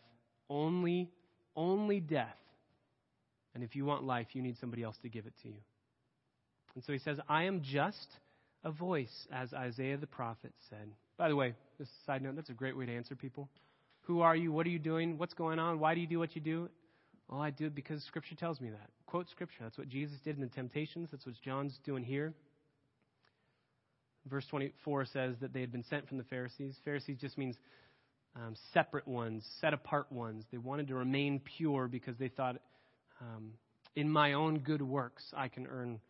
[0.48, 1.10] only,
[1.54, 2.36] only death.
[3.54, 5.60] And if you want life, you need somebody else to give it to you.
[6.74, 8.06] And so he says, I am just
[8.62, 10.90] a voice, as Isaiah the prophet said.
[11.18, 13.48] By the way, this side note, that's a great way to answer people.
[14.02, 14.52] Who are you?
[14.52, 15.18] What are you doing?
[15.18, 15.78] What's going on?
[15.78, 16.68] Why do you do what you do?
[17.28, 18.90] Well, I do it because Scripture tells me that.
[19.06, 19.58] Quote Scripture.
[19.62, 21.08] That's what Jesus did in the temptations.
[21.10, 22.34] That's what John's doing here.
[24.26, 26.76] Verse 24 says that they had been sent from the Pharisees.
[26.84, 27.56] Pharisees just means
[28.36, 30.44] um, separate ones, set apart ones.
[30.50, 32.56] They wanted to remain pure because they thought
[33.20, 33.52] um,
[33.94, 36.00] in my own good works I can earn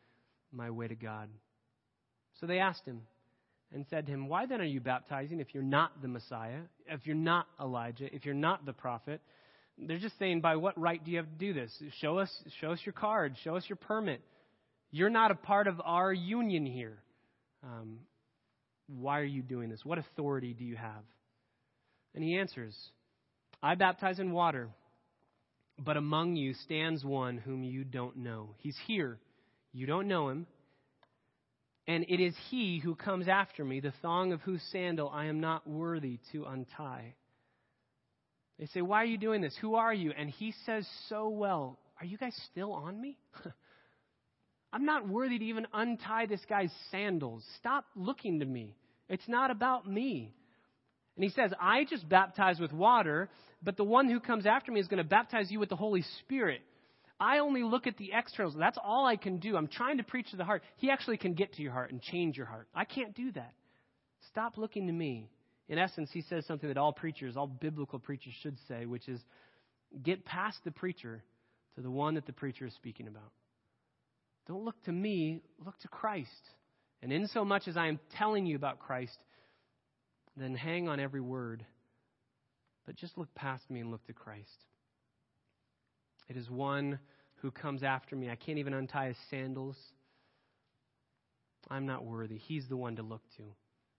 [0.53, 1.29] my way to God.
[2.41, 3.03] So they asked him
[3.73, 7.07] and said to him, Why then are you baptizing if you're not the Messiah, if
[7.07, 9.21] you're not Elijah, if you're not the prophet?
[9.79, 11.73] They're just saying, By what right do you have to do this?
[12.01, 14.21] Show us, show us your card, show us your permit.
[14.91, 16.99] You're not a part of our union here.
[17.63, 17.99] Um,
[18.89, 19.85] why are you doing this?
[19.85, 21.03] What authority do you have?
[22.15, 22.75] And he answers,
[23.63, 24.71] I baptize in water,
[25.79, 28.51] but among you stands one whom you don't know.
[28.59, 29.19] He's here.
[29.73, 30.47] You don't know him.
[31.89, 35.41] And it is he who comes after me, the thong of whose sandal I am
[35.41, 37.15] not worthy to untie.
[38.59, 39.57] They say, Why are you doing this?
[39.61, 40.13] Who are you?
[40.17, 43.19] And he says so well, Are you guys still on me?
[44.73, 47.45] I'm not worthy to even untie this guy's sandals.
[47.59, 48.77] Stop looking to me.
[49.09, 50.35] It's not about me.
[51.17, 53.31] And he says, I just baptize with water,
[53.63, 56.05] but the one who comes after me is going to baptize you with the Holy
[56.21, 56.61] Spirit.
[57.19, 58.55] I only look at the externals.
[58.59, 59.57] That's all I can do.
[59.57, 60.63] I'm trying to preach to the heart.
[60.77, 62.69] He actually can get to your heart and change your heart.
[62.75, 63.55] I can't do that.
[64.29, 65.31] Stop looking to me.
[65.69, 69.21] In essence, he says something that all preachers, all biblical preachers should say, which is
[70.03, 71.23] get past the preacher
[71.75, 73.33] to the one that the preacher is speaking about.
[74.47, 76.31] Don't look to me, look to Christ.
[77.03, 79.17] And in so much as I am telling you about Christ,
[80.37, 81.65] then hang on every word.
[82.85, 84.65] But just look past me and look to Christ.
[86.29, 86.99] It is one
[87.37, 88.31] who comes after me.
[88.31, 89.77] I can't even untie his sandals.
[91.71, 92.39] I'm not worthy.
[92.39, 93.43] He's the one to look to.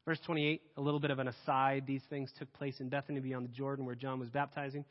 [0.05, 1.83] Verse 28, a little bit of an aside.
[1.85, 4.85] These things took place in Bethany beyond the Jordan where John was baptizing.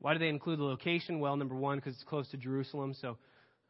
[0.00, 1.20] Why do they include the location?
[1.20, 2.94] Well, number one, because it's close to Jerusalem.
[3.00, 3.18] So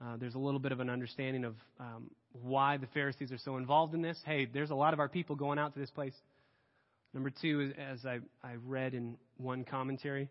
[0.01, 3.57] uh, there's a little bit of an understanding of um, why the Pharisees are so
[3.57, 4.19] involved in this.
[4.25, 6.15] Hey, there's a lot of our people going out to this place.
[7.13, 10.29] Number two, as I, I read in one commentary,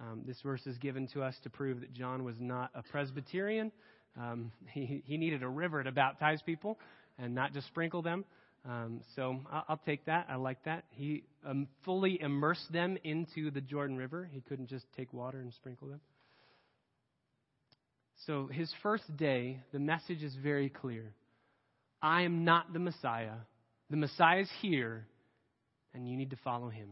[0.00, 3.72] um, this verse is given to us to prove that John was not a Presbyterian.
[4.18, 6.78] Um, he, he needed a river to baptize people
[7.18, 8.24] and not just sprinkle them.
[8.68, 10.26] Um, so I'll, I'll, take that.
[10.28, 10.84] I like that.
[10.90, 14.28] He um, fully immersed them into the Jordan River.
[14.30, 16.00] He couldn't just take water and sprinkle them.
[18.26, 21.14] So his first day, the message is very clear.
[22.02, 23.36] I am not the Messiah.
[23.90, 25.06] The Messiah is here,
[25.94, 26.88] and you need to follow him.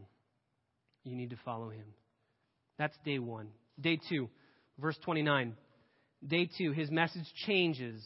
[1.04, 1.84] You need to follow him.
[2.78, 3.48] That's day one.
[3.80, 4.28] Day two,
[4.78, 5.54] verse 29.
[6.26, 8.02] Day two, his message changes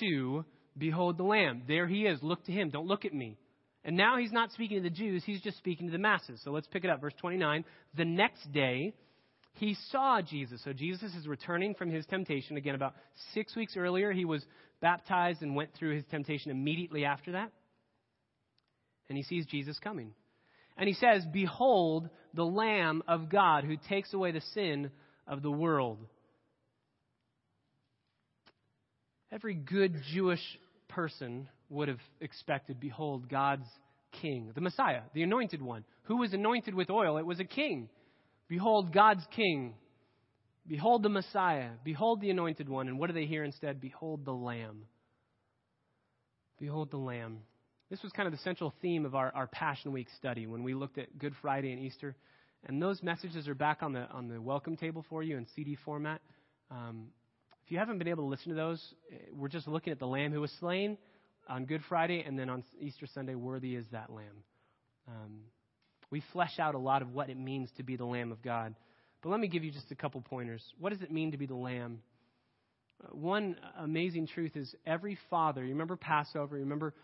[0.00, 0.44] to
[0.76, 1.62] Behold the Lamb.
[1.66, 2.22] There he is.
[2.22, 2.70] Look to him.
[2.70, 3.36] Don't look at me.
[3.84, 6.40] And now he's not speaking to the Jews, he's just speaking to the masses.
[6.44, 7.00] So let's pick it up.
[7.00, 7.64] Verse 29.
[7.96, 8.94] The next day,
[9.54, 10.62] he saw Jesus.
[10.64, 12.56] So Jesus is returning from his temptation.
[12.56, 12.94] Again, about
[13.34, 14.44] six weeks earlier, he was
[14.80, 17.50] baptized and went through his temptation immediately after that.
[19.08, 20.12] And he sees Jesus coming.
[20.76, 24.90] And he says, Behold the Lamb of God who takes away the sin
[25.26, 25.98] of the world.
[29.30, 30.42] Every good Jewish
[30.88, 33.66] person would have expected, Behold, God's
[34.20, 35.84] king, the Messiah, the anointed one.
[36.04, 37.16] Who was anointed with oil?
[37.16, 37.88] It was a king.
[38.48, 39.74] Behold, God's king.
[40.66, 41.70] Behold the Messiah.
[41.84, 42.88] Behold the anointed one.
[42.88, 43.80] And what do they hear instead?
[43.80, 44.82] Behold the Lamb.
[46.58, 47.38] Behold the Lamb.
[47.92, 50.72] This was kind of the central theme of our, our Passion Week study when we
[50.72, 52.16] looked at Good Friday and Easter.
[52.64, 55.76] And those messages are back on the, on the welcome table for you in CD
[55.84, 56.22] format.
[56.70, 57.08] Um,
[57.62, 60.06] if you haven't been able to listen to those, eh, we're just looking at the
[60.06, 60.96] Lamb who was slain
[61.50, 64.42] on Good Friday, and then on Easter Sunday, worthy is that Lamb.
[65.06, 65.40] Um,
[66.10, 68.74] we flesh out a lot of what it means to be the Lamb of God.
[69.22, 70.64] But let me give you just a couple pointers.
[70.78, 71.98] What does it mean to be the Lamb?
[73.04, 76.94] Uh, one amazing truth is every father, you remember Passover, you remember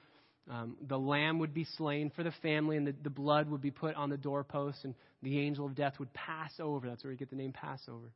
[0.51, 3.71] um, the lamb would be slain for the family, and the, the blood would be
[3.71, 6.89] put on the doorpost, and the angel of death would pass over.
[6.89, 8.11] That's where we get the name Passover.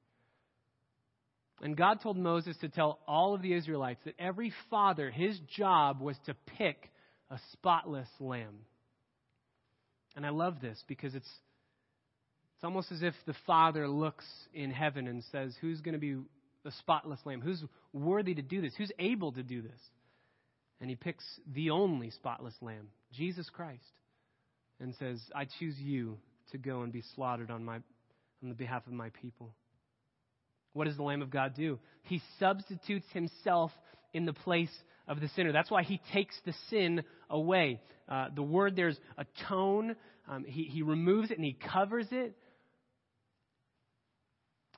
[1.61, 6.01] And God told Moses to tell all of the Israelites that every father, his job
[6.01, 6.91] was to pick
[7.31, 8.61] a spotless lamb.
[10.17, 11.29] And I love this because it's,
[12.57, 16.17] it's almost as if the Father looks in heaven and says, Who's going to be
[16.65, 17.41] the spotless lamb?
[17.41, 17.63] Who's
[17.93, 18.75] worthy to do this?
[18.77, 19.81] Who's able to do this?
[20.83, 21.25] And he picks
[21.55, 23.81] the only spotless lamb, Jesus Christ,
[24.81, 26.19] and says, I choose you
[26.51, 29.55] to go and be slaughtered on, my, on the behalf of my people.
[30.73, 31.79] What does the Lamb of God do?
[32.03, 33.71] He substitutes himself
[34.13, 34.73] in the place
[35.07, 35.53] of the sinner.
[35.53, 37.81] That's why he takes the sin away.
[38.09, 39.95] Uh, the word there's atone.
[40.29, 42.35] Um, he, he removes it and he covers it.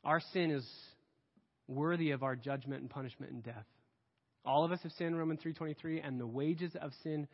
[0.05, 0.67] Our sin is
[1.67, 3.65] worthy of our judgment and punishment and death.
[4.45, 7.27] All of us have sinned, Romans 3.23, and the wages of sin,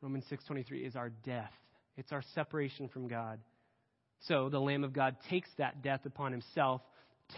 [0.00, 1.50] Romans 6.23, is our death.
[1.96, 3.40] It's our separation from God.
[4.28, 6.80] So the Lamb of God takes that death upon himself,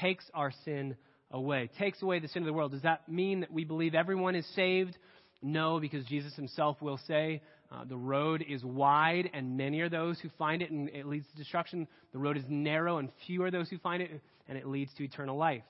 [0.00, 0.96] takes our sin
[1.30, 2.72] away, takes away the sin of the world.
[2.72, 4.96] Does that mean that we believe everyone is saved?
[5.42, 10.20] No, because Jesus himself will say, uh, the road is wide, and many are those
[10.20, 11.88] who find it, and it leads to destruction.
[12.12, 14.10] The road is narrow, and few are those who find it,
[14.48, 15.64] and it leads to eternal life.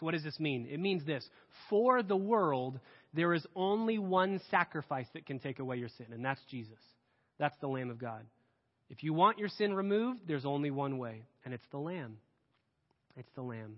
[0.00, 0.66] What does this mean?
[0.70, 1.28] It means this
[1.70, 2.78] For the world,
[3.14, 6.78] there is only one sacrifice that can take away your sin, and that's Jesus.
[7.38, 8.24] That's the Lamb of God.
[8.90, 12.18] If you want your sin removed, there's only one way, and it's the Lamb.
[13.16, 13.76] It's the Lamb.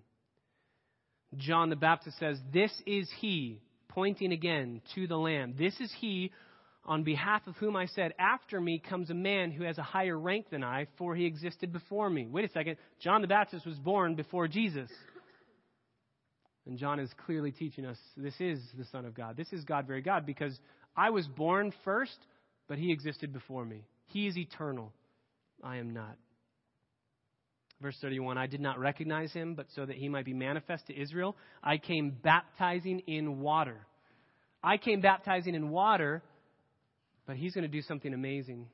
[1.37, 5.55] John the Baptist says, This is he, pointing again to the Lamb.
[5.59, 6.33] This is he
[6.85, 10.18] on behalf of whom I said, After me comes a man who has a higher
[10.18, 12.27] rank than I, for he existed before me.
[12.27, 12.77] Wait a second.
[13.01, 14.91] John the Baptist was born before Jesus.
[16.71, 19.37] And John is clearly teaching us this is the Son of God.
[19.37, 20.57] This is God, very God, because
[20.97, 22.16] I was born first,
[22.68, 23.83] but he existed before me.
[24.07, 24.93] He is eternal.
[25.64, 26.16] I am not.
[27.83, 30.97] Verse 31 I did not recognize him, but so that he might be manifest to
[30.97, 33.85] Israel, I came baptizing in water.
[34.62, 36.23] I came baptizing in water,
[37.27, 38.68] but he's going to do something amazing.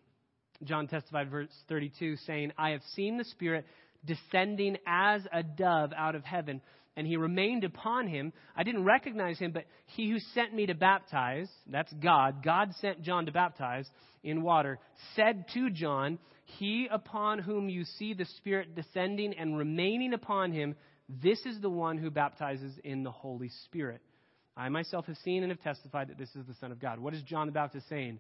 [0.65, 3.65] John testified, verse 32, saying, I have seen the Spirit
[4.05, 6.61] descending as a dove out of heaven
[6.97, 8.33] and he remained upon him.
[8.57, 13.03] I didn't recognize him, but he who sent me to baptize, that's God, God sent
[13.03, 13.89] John to baptize
[14.25, 14.79] in water,
[15.15, 20.75] said to John, He upon whom you see the Spirit descending and remaining upon him,
[21.09, 24.01] this is the one who baptizes in the Holy Spirit.
[24.57, 26.99] I myself have seen and have testified that this is the Son of God.
[26.99, 28.19] What is John the Baptist saying?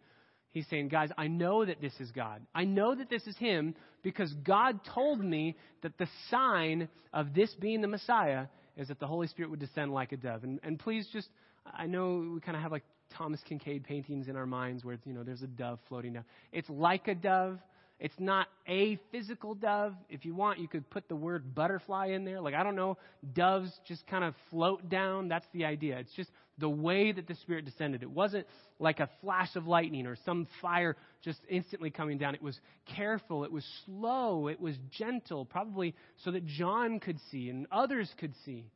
[0.50, 2.40] He's saying, guys, I know that this is God.
[2.54, 7.52] I know that this is Him because God told me that the sign of this
[7.54, 8.46] being the Messiah
[8.76, 10.44] is that the Holy Spirit would descend like a dove.
[10.44, 11.28] And, and please just,
[11.66, 12.84] I know we kind of have like
[13.16, 16.24] Thomas Kinkade paintings in our minds where, you know, there's a dove floating down.
[16.52, 17.58] It's like a dove.
[17.98, 19.94] It's not a physical dove.
[20.10, 22.40] If you want, you could put the word butterfly in there.
[22.42, 22.98] Like, I don't know,
[23.32, 25.28] doves just kind of float down.
[25.28, 25.98] That's the idea.
[25.98, 28.02] It's just the way that the Spirit descended.
[28.02, 28.46] It wasn't
[28.78, 32.34] like a flash of lightning or some fire just instantly coming down.
[32.34, 32.58] It was
[32.94, 35.94] careful, it was slow, it was gentle, probably
[36.24, 38.66] so that John could see and others could see.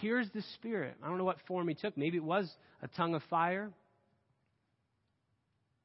[0.00, 0.94] Here's the Spirit.
[1.02, 1.96] I don't know what form he took.
[1.98, 3.70] Maybe it was a tongue of fire.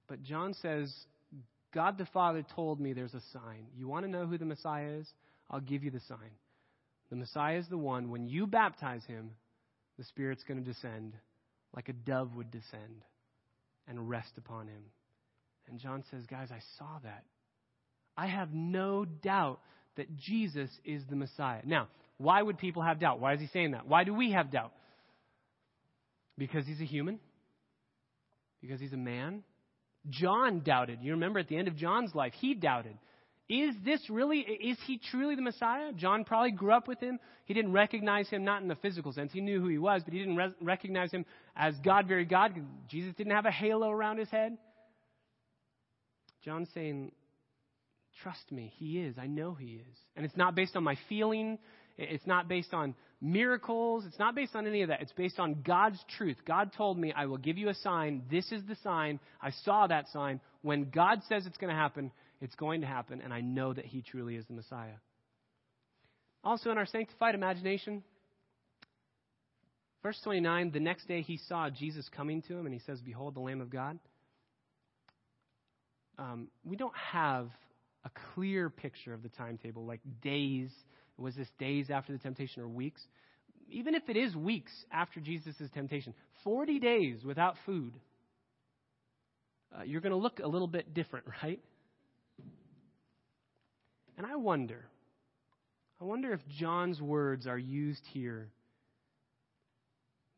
[0.07, 0.93] But John says,
[1.75, 3.67] God the Father told me there's a sign.
[3.77, 5.07] You want to know who the Messiah is?
[5.51, 6.31] I'll give you the sign.
[7.09, 9.31] The Messiah is the one, when you baptize him,
[9.97, 11.13] the Spirit's going to descend
[11.75, 13.03] like a dove would descend
[13.87, 14.83] and rest upon him.
[15.67, 17.25] And John says, Guys, I saw that.
[18.17, 19.59] I have no doubt
[19.97, 21.61] that Jesus is the Messiah.
[21.65, 23.19] Now, why would people have doubt?
[23.19, 23.87] Why is he saying that?
[23.87, 24.71] Why do we have doubt?
[26.37, 27.19] Because he's a human?
[28.61, 29.43] Because he's a man?
[30.09, 30.99] John doubted.
[31.01, 32.97] You remember at the end of John's life, he doubted.
[33.47, 35.91] Is this really, is he truly the Messiah?
[35.93, 37.19] John probably grew up with him.
[37.45, 39.31] He didn't recognize him, not in the physical sense.
[39.31, 41.25] He knew who he was, but he didn't re- recognize him
[41.55, 42.53] as God, very God.
[42.87, 44.57] Jesus didn't have a halo around his head.
[46.43, 47.11] John's saying,
[48.23, 49.17] Trust me, he is.
[49.19, 49.97] I know he is.
[50.15, 51.59] And it's not based on my feeling.
[51.97, 52.95] It's not based on
[53.25, 54.05] miracles.
[54.05, 55.01] It's not based on any of that.
[55.01, 56.37] It's based on God's truth.
[56.45, 58.23] God told me, I will give you a sign.
[58.29, 59.19] This is the sign.
[59.41, 60.39] I saw that sign.
[60.61, 62.11] When God says it's going to happen,
[62.41, 64.97] it's going to happen, and I know that he truly is the Messiah.
[66.43, 68.03] Also, in our sanctified imagination,
[70.03, 73.35] verse 29, the next day he saw Jesus coming to him, and he says, Behold,
[73.35, 73.97] the Lamb of God.
[76.17, 77.49] Um, we don't have
[78.05, 80.69] a clear picture of the timetable, like days.
[81.17, 83.01] Was this days after the temptation or weeks?
[83.69, 86.13] Even if it is weeks after Jesus' temptation,
[86.43, 87.93] 40 days without food,
[89.75, 91.59] uh, you're going to look a little bit different, right?
[94.17, 94.85] And I wonder,
[95.99, 98.49] I wonder if John's words are used here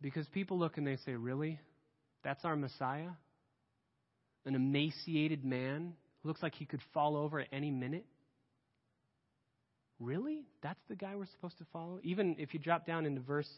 [0.01, 1.59] because people look and they say, Really?
[2.23, 3.09] That's our Messiah?
[4.45, 5.93] An emaciated man?
[6.23, 8.05] Looks like he could fall over at any minute?
[9.99, 10.45] Really?
[10.61, 11.99] That's the guy we're supposed to follow?
[12.03, 13.49] Even if you drop down into verse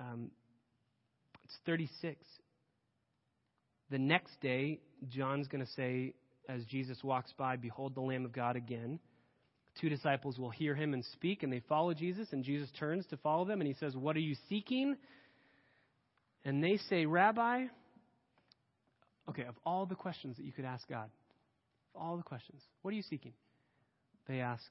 [0.00, 0.30] um,
[1.44, 2.16] it's 36.
[3.90, 6.14] The next day, John's going to say,
[6.48, 8.98] as Jesus walks by, Behold the Lamb of God again.
[9.80, 13.16] Two disciples will hear him and speak, and they follow Jesus, and Jesus turns to
[13.18, 14.96] follow them, and he says, What are you seeking?
[16.44, 17.64] And they say, Rabbi,
[19.28, 21.10] okay, of all the questions that you could ask God,
[21.94, 23.32] all the questions, what are you seeking?
[24.28, 24.64] They ask,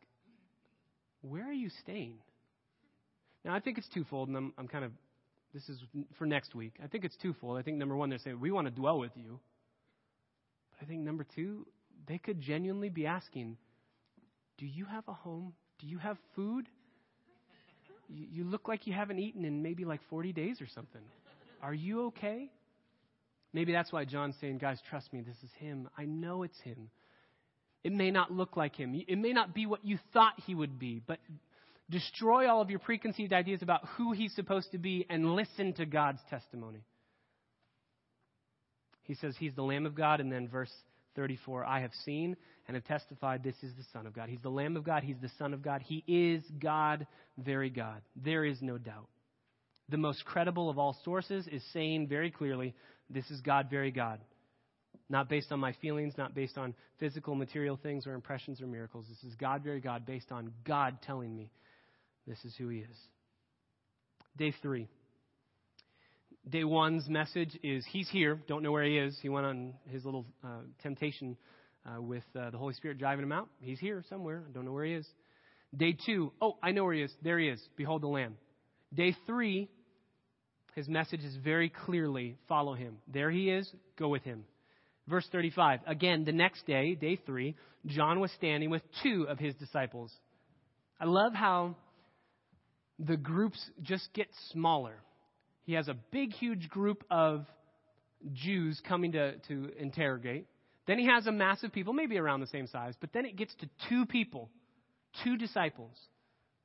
[1.23, 2.15] Where are you staying?
[3.43, 4.91] Now, I think it's twofold, and I'm, I'm kind of,
[5.53, 5.81] this is
[6.17, 6.73] for next week.
[6.83, 7.57] I think it's twofold.
[7.57, 9.39] I think number one, they're saying, We want to dwell with you.
[10.71, 11.65] But I think number two,
[12.07, 13.57] they could genuinely be asking,
[14.57, 15.53] do you have a home?
[15.79, 16.67] Do you have food?
[18.09, 21.01] you look like you haven't eaten in maybe like 40 days or something.
[21.61, 22.51] Are you okay?
[23.53, 25.89] Maybe that's why John's saying, Guys, trust me, this is him.
[25.97, 26.89] I know it's him.
[27.83, 29.03] It may not look like him.
[29.07, 31.19] It may not be what you thought he would be, but
[31.89, 35.85] destroy all of your preconceived ideas about who he's supposed to be and listen to
[35.85, 36.83] God's testimony.
[39.03, 40.71] He says he's the Lamb of God, and then verse
[41.15, 44.29] 34 I have seen and have testified this is the Son of God.
[44.29, 45.81] He's the Lamb of God, he's the Son of God.
[45.81, 47.05] He is God,
[47.37, 48.01] very God.
[48.15, 49.07] There is no doubt.
[49.89, 52.73] The most credible of all sources is saying very clearly,
[53.09, 54.21] This is God, very God.
[55.13, 59.05] Not based on my feelings, not based on physical, material things or impressions or miracles.
[59.07, 61.51] This is God, very God, based on God telling me
[62.25, 62.97] this is who He is.
[64.39, 64.87] Day three.
[66.49, 68.39] Day one's message is He's here.
[68.47, 69.15] Don't know where He is.
[69.21, 71.37] He went on his little uh, temptation
[71.85, 73.49] uh, with uh, the Holy Spirit driving him out.
[73.61, 74.41] He's here somewhere.
[74.49, 75.05] I don't know where He is.
[75.77, 76.33] Day two.
[76.41, 77.13] Oh, I know where He is.
[77.21, 77.61] There He is.
[77.77, 78.35] Behold the Lamb.
[78.91, 79.69] Day three.
[80.73, 82.97] His message is very clearly follow Him.
[83.07, 83.71] There He is.
[83.99, 84.45] Go with Him.
[85.07, 85.81] Verse 35.
[85.85, 90.11] Again, the next day, day three, John was standing with two of his disciples.
[90.99, 91.75] I love how
[92.99, 94.95] the groups just get smaller.
[95.65, 97.45] He has a big, huge group of
[98.31, 100.47] Jews coming to, to interrogate.
[100.87, 103.53] Then he has a massive people, maybe around the same size, but then it gets
[103.55, 104.49] to two people,
[105.23, 105.91] two disciples.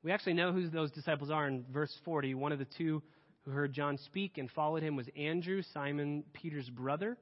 [0.03, 2.35] We actually know who those disciples are in verse 40.
[2.35, 3.01] One of the two
[3.43, 7.17] who heard John speak and followed him was Andrew, Simon Peter's brother.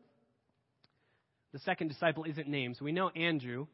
[1.54, 3.68] The second disciple isn't named, so we know Andrew.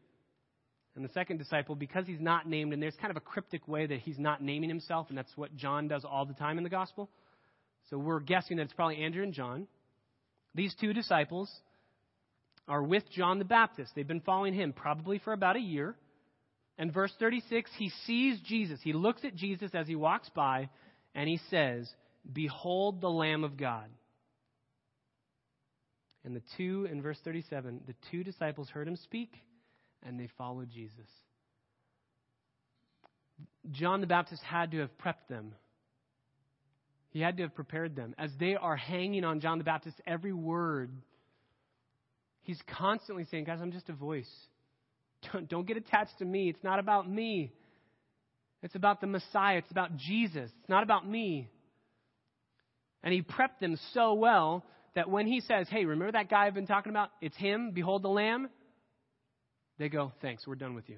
[0.96, 3.88] And the second disciple, because he's not named, and there's kind of a cryptic way
[3.88, 6.70] that he's not naming himself, and that's what John does all the time in the
[6.70, 7.10] gospel.
[7.90, 9.68] So we're guessing that it's probably Andrew and John.
[10.54, 11.52] These two disciples
[12.68, 13.92] are with John the Baptist.
[13.96, 15.96] They've been following him probably for about a year.
[16.78, 18.80] And verse 36, he sees Jesus.
[18.84, 20.70] He looks at Jesus as he walks by,
[21.14, 21.90] and he says,
[22.32, 23.90] Behold the Lamb of God.
[26.26, 29.34] And the two, in verse 37, the two disciples heard him speak
[30.04, 31.08] and they followed Jesus.
[33.72, 35.54] John the Baptist had to have prepped them.
[37.10, 38.16] He had to have prepared them.
[38.18, 40.92] As they are hanging on John the Baptist, every word,
[42.42, 44.30] he's constantly saying, Guys, I'm just a voice.
[45.32, 46.50] Don't, don't get attached to me.
[46.50, 47.54] It's not about me.
[48.62, 49.58] It's about the Messiah.
[49.58, 50.50] It's about Jesus.
[50.60, 51.50] It's not about me.
[53.04, 54.66] And he prepped them so well
[54.96, 57.10] that when he says, Hey, remember that guy I've been talking about?
[57.22, 57.72] It's him.
[57.72, 58.50] Behold the Lamb.
[59.80, 60.98] They go, Thanks, we're done with you.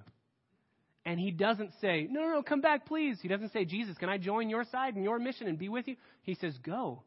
[1.06, 3.20] And he doesn't say, No, no, no, come back, please.
[3.22, 5.88] He doesn't say, Jesus, can I join your side and your mission and be with
[5.88, 5.96] you?
[6.24, 7.04] He says, Go.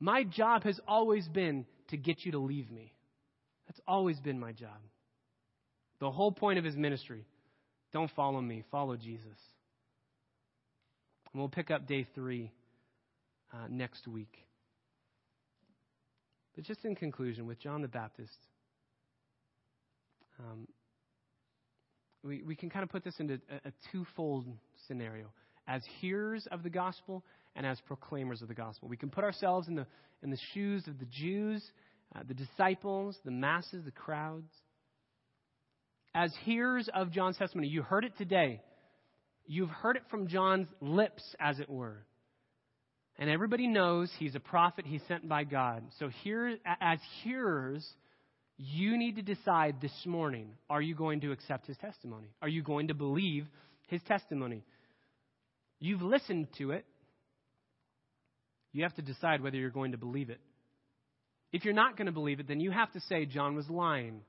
[0.00, 2.92] My job has always been to get you to leave me.
[3.66, 4.76] That's always been my job.
[6.00, 7.26] The whole point of his ministry
[7.92, 9.38] don't follow me, follow Jesus.
[11.32, 12.52] And we'll pick up day three
[13.52, 14.36] uh, next week.
[16.54, 18.38] But just in conclusion, with John the Baptist,
[20.38, 20.68] um,
[22.22, 24.46] we, we can kind of put this into a, a twofold
[24.86, 25.26] scenario
[25.66, 27.24] as hearers of the gospel
[27.56, 28.88] and as proclaimers of the gospel.
[28.88, 29.86] We can put ourselves in the,
[30.22, 31.62] in the shoes of the Jews,
[32.14, 34.50] uh, the disciples, the masses, the crowds.
[36.14, 38.60] As hearers of John's testimony, you heard it today.
[39.46, 42.06] You've heard it from John's lips, as it were.
[43.18, 45.84] And everybody knows he's a prophet, he's sent by God.
[45.98, 47.86] So, here, as hearers,
[48.56, 52.28] you need to decide this morning are you going to accept his testimony?
[52.42, 53.46] Are you going to believe
[53.86, 54.64] his testimony?
[55.80, 56.84] You've listened to it.
[58.72, 60.40] You have to decide whether you're going to believe it.
[61.52, 64.22] If you're not going to believe it, then you have to say John was lying.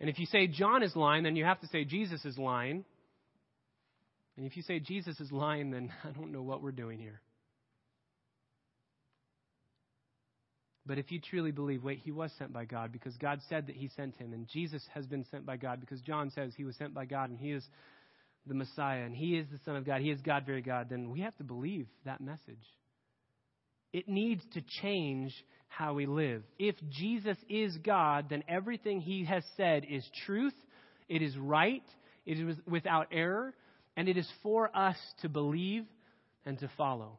[0.00, 2.84] And if you say John is lying, then you have to say Jesus is lying.
[4.36, 7.20] And if you say Jesus is lying, then I don't know what we're doing here.
[10.86, 13.76] But if you truly believe, wait, he was sent by God because God said that
[13.76, 16.76] he sent him, and Jesus has been sent by God because John says he was
[16.76, 17.64] sent by God and he is
[18.46, 21.10] the Messiah and he is the Son of God, he is God, very God, then
[21.10, 22.62] we have to believe that message.
[23.92, 25.32] It needs to change
[25.68, 26.42] how we live.
[26.58, 30.54] If Jesus is God, then everything he has said is truth,
[31.08, 31.82] it is right,
[32.24, 33.54] it is without error,
[33.96, 35.84] and it is for us to believe
[36.44, 37.18] and to follow.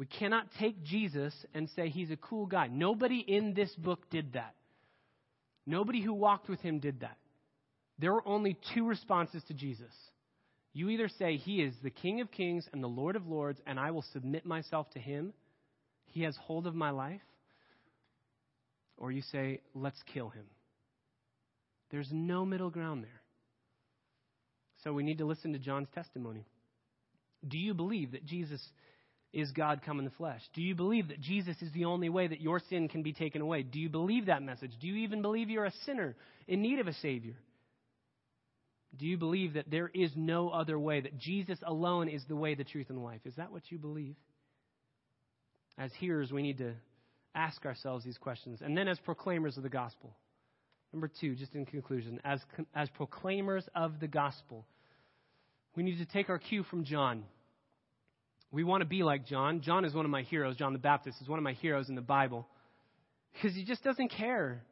[0.00, 2.68] We cannot take Jesus and say he's a cool guy.
[2.68, 4.54] Nobody in this book did that.
[5.66, 7.18] Nobody who walked with him did that.
[7.98, 9.92] There were only two responses to Jesus.
[10.72, 13.78] You either say he is the King of kings and the Lord of lords, and
[13.78, 15.34] I will submit myself to him,
[16.06, 17.20] he has hold of my life,
[18.96, 20.46] or you say, let's kill him.
[21.90, 23.20] There's no middle ground there.
[24.82, 26.46] So we need to listen to John's testimony.
[27.46, 28.66] Do you believe that Jesus
[29.32, 30.42] is God come in the flesh?
[30.54, 33.42] Do you believe that Jesus is the only way that your sin can be taken
[33.42, 33.62] away?
[33.62, 34.72] Do you believe that message?
[34.80, 36.16] Do you even believe you're a sinner
[36.48, 37.36] in need of a Savior?
[38.96, 42.56] Do you believe that there is no other way, that Jesus alone is the way,
[42.56, 43.20] the truth, and life?
[43.24, 44.16] Is that what you believe?
[45.78, 46.74] As hearers, we need to
[47.34, 48.60] ask ourselves these questions.
[48.62, 50.16] And then, as proclaimers of the gospel,
[50.92, 52.40] number two, just in conclusion, as,
[52.74, 54.66] as proclaimers of the gospel,
[55.76, 57.22] we need to take our cue from John.
[58.52, 59.60] We want to be like John.
[59.60, 60.56] John is one of my heroes.
[60.56, 62.46] John the Baptist is one of my heroes in the Bible
[63.32, 64.62] because he just doesn't care.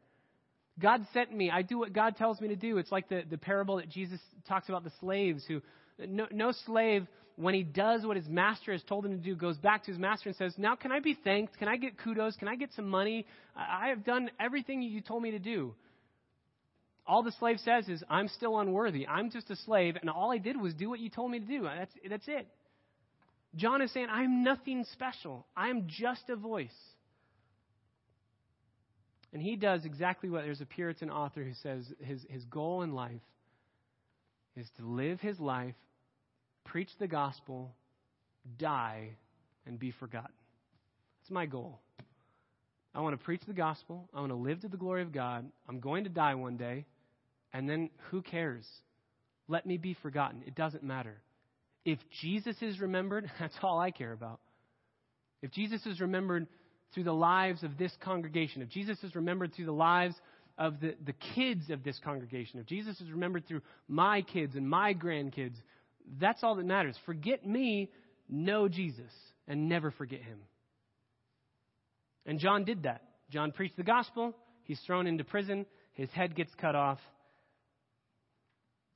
[0.80, 1.50] God sent me.
[1.50, 2.78] I do what God tells me to do.
[2.78, 5.60] It's like the, the parable that Jesus talks about the slaves who,
[5.98, 7.06] no, no slave,
[7.36, 9.98] when he does what his master has told him to do, goes back to his
[9.98, 11.56] master and says, Now can I be thanked?
[11.58, 12.36] Can I get kudos?
[12.36, 13.26] Can I get some money?
[13.56, 15.74] I have done everything you told me to do.
[17.06, 19.06] All the slave says is, I'm still unworthy.
[19.06, 21.46] I'm just a slave, and all I did was do what you told me to
[21.46, 21.62] do.
[21.62, 22.46] That's, that's it.
[23.58, 25.46] John is saying, I'm nothing special.
[25.56, 26.70] I'm just a voice.
[29.32, 32.94] And he does exactly what there's a Puritan author who says his, his goal in
[32.94, 33.20] life
[34.56, 35.74] is to live his life,
[36.64, 37.74] preach the gospel,
[38.58, 39.10] die,
[39.66, 40.32] and be forgotten.
[41.20, 41.80] That's my goal.
[42.94, 44.08] I want to preach the gospel.
[44.14, 45.46] I want to live to the glory of God.
[45.68, 46.86] I'm going to die one day.
[47.52, 48.66] And then who cares?
[49.46, 50.42] Let me be forgotten.
[50.46, 51.22] It doesn't matter.
[51.84, 54.40] If Jesus is remembered, that's all I care about.
[55.42, 56.46] If Jesus is remembered
[56.94, 60.14] through the lives of this congregation, if Jesus is remembered through the lives
[60.56, 64.68] of the, the kids of this congregation, if Jesus is remembered through my kids and
[64.68, 65.54] my grandkids,
[66.20, 66.96] that's all that matters.
[67.06, 67.90] Forget me,
[68.28, 69.12] know Jesus,
[69.46, 70.38] and never forget him.
[72.26, 73.02] And John did that.
[73.30, 76.98] John preached the gospel, he's thrown into prison, his head gets cut off.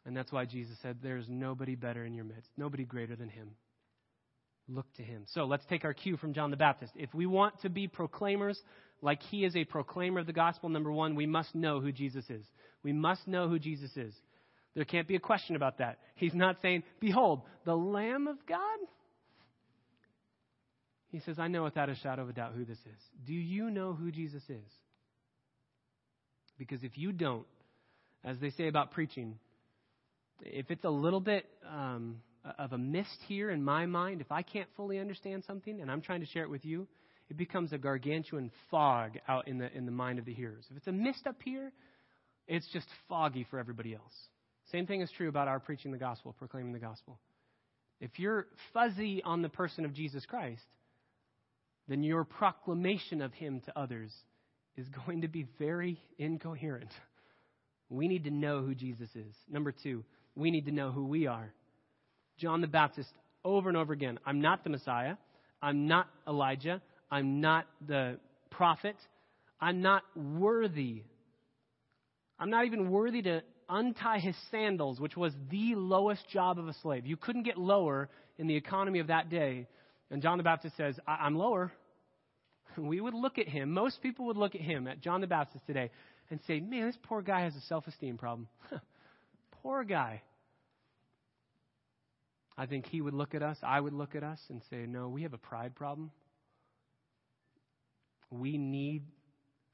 [0.04, 3.50] And that's why Jesus said, There's nobody better in your midst, nobody greater than him.
[4.68, 5.24] Look to him.
[5.28, 6.92] So let's take our cue from John the Baptist.
[6.96, 8.60] If we want to be proclaimers
[9.00, 12.24] like he is a proclaimer of the gospel, number one, we must know who Jesus
[12.30, 12.44] is.
[12.84, 14.14] We must know who Jesus is.
[14.74, 15.98] There can't be a question about that.
[16.14, 18.78] He's not saying, Behold, the Lamb of God.
[21.08, 23.26] He says, I know without a shadow of a doubt who this is.
[23.26, 24.64] Do you know who Jesus is?
[26.58, 27.46] Because if you don't,
[28.24, 29.38] as they say about preaching,
[30.40, 32.20] if it's a little bit um,
[32.58, 36.00] of a mist here in my mind, if I can't fully understand something and I'm
[36.00, 36.86] trying to share it with you,
[37.28, 40.66] it becomes a gargantuan fog out in the in the mind of the hearers.
[40.70, 41.72] If it's a mist up here,
[42.46, 44.12] it's just foggy for everybody else.
[44.70, 47.18] Same thing is true about our preaching the gospel, proclaiming the gospel.
[48.00, 50.62] If you're fuzzy on the person of Jesus Christ,
[51.88, 54.12] then your proclamation of him to others
[54.76, 56.90] is going to be very incoherent.
[57.88, 59.34] We need to know who Jesus is.
[59.50, 60.04] Number two,
[60.34, 61.52] we need to know who we are.
[62.38, 63.10] John the Baptist,
[63.44, 65.16] over and over again, I'm not the Messiah.
[65.60, 66.80] I'm not Elijah.
[67.10, 68.18] I'm not the
[68.50, 68.96] prophet.
[69.60, 71.04] I'm not worthy.
[72.38, 76.74] I'm not even worthy to untie his sandals, which was the lowest job of a
[76.82, 77.06] slave.
[77.06, 78.08] You couldn't get lower
[78.38, 79.68] in the economy of that day.
[80.10, 81.72] And John the Baptist says, I- am lower.
[82.78, 85.66] We would look at him, most people would look at him, at John the Baptist
[85.66, 85.90] today,
[86.30, 88.48] and say, Man, this poor guy has a self esteem problem.
[89.62, 90.22] Poor guy.
[92.56, 95.08] I think he would look at us, I would look at us and say, No,
[95.08, 96.10] we have a pride problem.
[98.30, 99.02] We need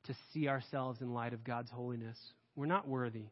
[0.05, 2.18] to see ourselves in light of God's holiness.
[2.57, 3.26] We're not worthy.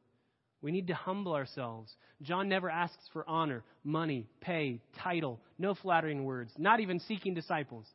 [0.63, 1.93] We need to humble ourselves.
[2.23, 7.87] John never asks for honor, money, pay, title, no flattering words, not even seeking disciples.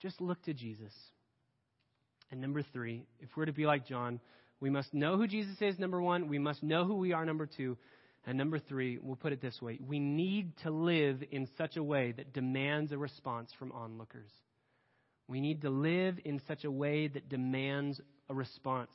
[0.00, 0.92] Just look to Jesus.
[2.30, 4.20] And number three, if we're to be like John,
[4.62, 6.28] we must know who Jesus is, number one.
[6.28, 7.76] We must know who we are, number two.
[8.24, 11.82] And number three, we'll put it this way we need to live in such a
[11.82, 14.30] way that demands a response from onlookers.
[15.26, 18.00] We need to live in such a way that demands
[18.30, 18.92] a response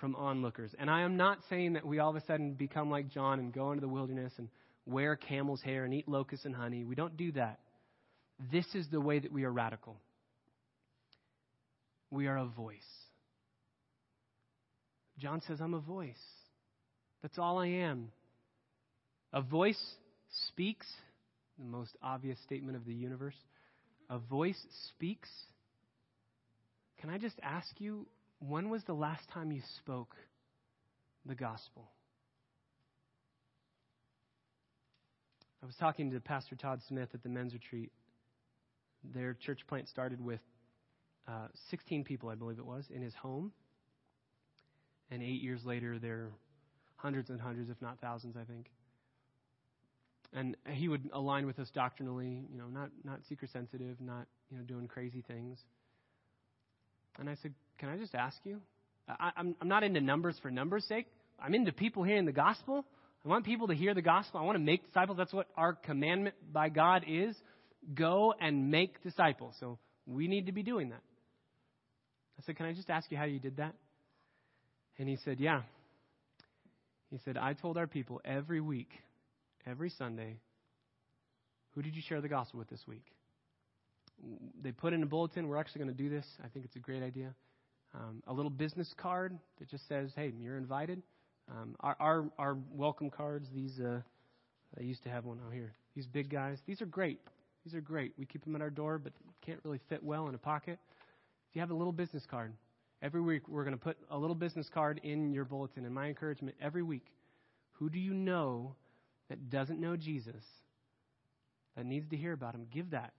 [0.00, 0.74] from onlookers.
[0.76, 3.52] And I am not saying that we all of a sudden become like John and
[3.52, 4.48] go into the wilderness and
[4.86, 6.84] wear camel's hair and eat locusts and honey.
[6.84, 7.60] We don't do that.
[8.50, 9.96] This is the way that we are radical.
[12.10, 12.76] We are a voice.
[15.18, 16.14] John says, I'm a voice.
[17.22, 18.10] That's all I am.
[19.32, 19.82] A voice
[20.48, 20.86] speaks,
[21.58, 23.34] the most obvious statement of the universe.
[24.10, 25.28] A voice speaks.
[27.00, 28.06] Can I just ask you,
[28.38, 30.14] when was the last time you spoke
[31.24, 31.90] the gospel?
[35.62, 37.90] I was talking to Pastor Todd Smith at the men's retreat.
[39.14, 40.40] Their church plant started with
[41.26, 43.52] uh, 16 people, I believe it was, in his home.
[45.10, 46.32] And eight years later, there are
[46.96, 48.66] hundreds and hundreds, if not thousands, I think.
[50.32, 54.58] and he would align with us doctrinally, you know, not, not seeker sensitive, not, you
[54.58, 55.58] know, doing crazy things.
[57.18, 58.60] And I said, Can I just ask you?
[59.08, 61.06] I, I'm, I'm not into numbers for numbers' sake.
[61.38, 62.84] I'm into people hearing the gospel.
[63.24, 64.40] I want people to hear the gospel.
[64.40, 65.18] I want to make disciples.
[65.18, 67.36] That's what our commandment by God is.
[67.94, 69.54] Go and make disciples.
[69.60, 71.02] So we need to be doing that.
[72.38, 73.74] I said, Can I just ask you how you did that?
[74.98, 75.62] And he said, Yeah.
[77.10, 78.90] He said, I told our people every week,
[79.64, 80.36] every Sunday,
[81.74, 83.04] who did you share the gospel with this week?
[84.62, 86.26] They put in a bulletin, we're actually going to do this.
[86.42, 87.34] I think it's a great idea.
[87.94, 91.02] Um, a little business card that just says, hey, you're invited.
[91.50, 94.00] Um, our, our, our welcome cards, these, uh,
[94.78, 95.72] I used to have one out here.
[95.94, 97.20] These big guys, these are great.
[97.64, 98.14] These are great.
[98.18, 99.12] We keep them at our door, but
[99.44, 100.78] can't really fit well in a pocket.
[101.50, 102.52] If you have a little business card,
[103.02, 105.84] every week we're going to put a little business card in your bulletin.
[105.84, 107.06] And my encouragement every week
[107.78, 108.74] who do you know
[109.28, 110.42] that doesn't know Jesus
[111.76, 112.66] that needs to hear about him?
[112.72, 113.12] Give that.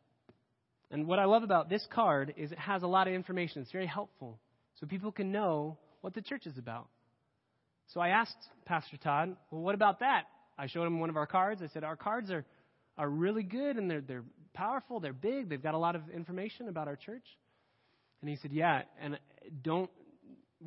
[0.89, 3.61] And what I love about this card is it has a lot of information.
[3.61, 4.39] It's very helpful
[4.79, 6.87] so people can know what the church is about.
[7.93, 10.23] So I asked Pastor Todd, well, what about that?
[10.57, 11.61] I showed him one of our cards.
[11.61, 12.45] I said, our cards are,
[12.97, 14.23] are really good and they're, they're
[14.53, 17.25] powerful, they're big, they've got a lot of information about our church.
[18.21, 19.19] And he said, yeah, and
[19.61, 19.89] don't,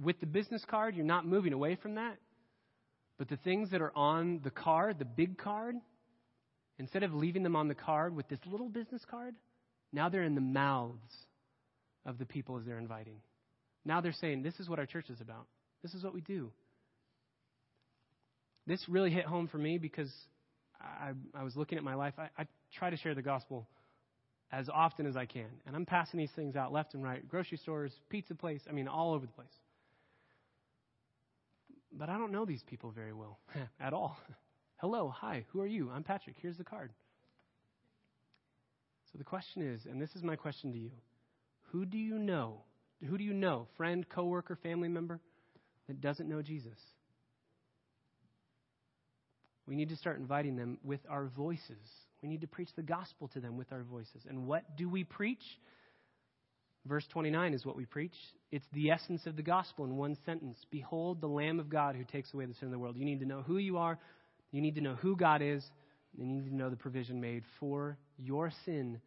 [0.01, 2.17] with the business card, you're not moving away from that.
[3.19, 5.77] But the things that are on the card, the big card,
[6.79, 9.35] instead of leaving them on the card with this little business card,
[9.93, 11.13] now they're in the mouths
[12.07, 13.17] of the people as they're inviting.
[13.85, 15.47] Now they're saying, This is what our church is about.
[15.83, 16.51] This is what we do.
[18.67, 20.11] This really hit home for me because
[20.81, 22.15] I, I was looking at my life.
[22.19, 22.47] I, I
[22.79, 23.67] try to share the gospel
[24.53, 25.49] as often as I can.
[25.67, 28.89] And I'm passing these things out left and right grocery stores, pizza place, I mean,
[28.89, 29.49] all over the place.
[31.93, 33.39] But I don't know these people very well
[33.81, 34.17] at all.
[34.77, 35.91] Hello, hi, who are you?
[35.91, 36.37] I'm Patrick.
[36.41, 36.91] Here's the card.
[39.13, 40.93] So the question is, and this is my question to you
[41.73, 42.63] who do you know
[43.09, 43.67] who do you know?
[43.77, 45.21] Friend, coworker, family member
[45.87, 46.79] that doesn't know Jesus?
[49.67, 51.79] We need to start inviting them with our voices.
[52.23, 54.23] We need to preach the gospel to them with our voices.
[54.29, 55.43] And what do we preach?
[56.87, 58.15] Verse 29 is what we preach.
[58.51, 60.59] It's the essence of the gospel in one sentence.
[60.71, 62.97] Behold the Lamb of God who takes away the sin of the world.
[62.97, 63.99] You need to know who you are.
[64.51, 65.65] You need to know who God is.
[66.19, 69.01] And you need to know the provision made for your sin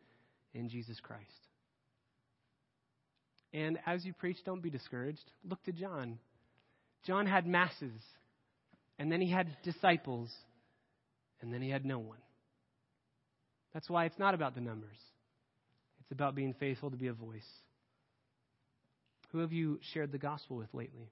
[0.53, 1.23] in Jesus Christ.
[3.53, 5.31] And as you preach, don't be discouraged.
[5.47, 6.17] Look to John.
[7.05, 8.01] John had masses,
[8.97, 10.31] and then he had disciples,
[11.41, 12.19] and then he had no one.
[13.73, 14.97] That's why it's not about the numbers,
[16.01, 17.47] it's about being faithful to be a voice.
[19.31, 21.09] Who have you shared the gospel with lately?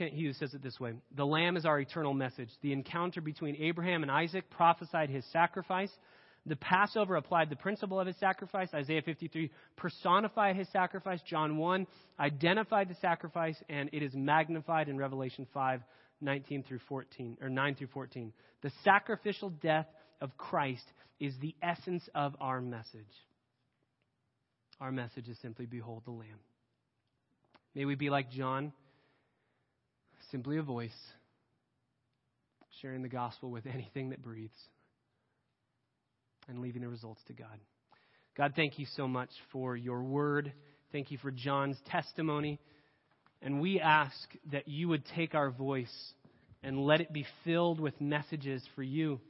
[0.00, 2.48] Kent Hughes says it this way The Lamb is our eternal message.
[2.62, 5.90] The encounter between Abraham and Isaac prophesied his sacrifice.
[6.46, 8.70] The Passover applied the principle of his sacrifice.
[8.72, 11.20] Isaiah 53 personified his sacrifice.
[11.28, 11.86] John 1
[12.18, 15.82] identified the sacrifice, and it is magnified in Revelation 5
[16.20, 18.32] 19 through 14, or 9 through 14.
[18.62, 19.86] The sacrificial death
[20.20, 20.84] of Christ
[21.18, 23.04] is the essence of our message.
[24.80, 26.40] Our message is simply, Behold the Lamb.
[27.74, 28.72] May we be like John,
[30.30, 30.90] simply a voice,
[32.80, 34.56] sharing the gospel with anything that breathes
[36.48, 37.58] and leaving the results to God.
[38.36, 40.52] God, thank you so much for your word.
[40.92, 42.58] Thank you for John's testimony.
[43.42, 44.16] And we ask
[44.52, 46.12] that you would take our voice
[46.62, 49.20] and let it be filled with messages for you.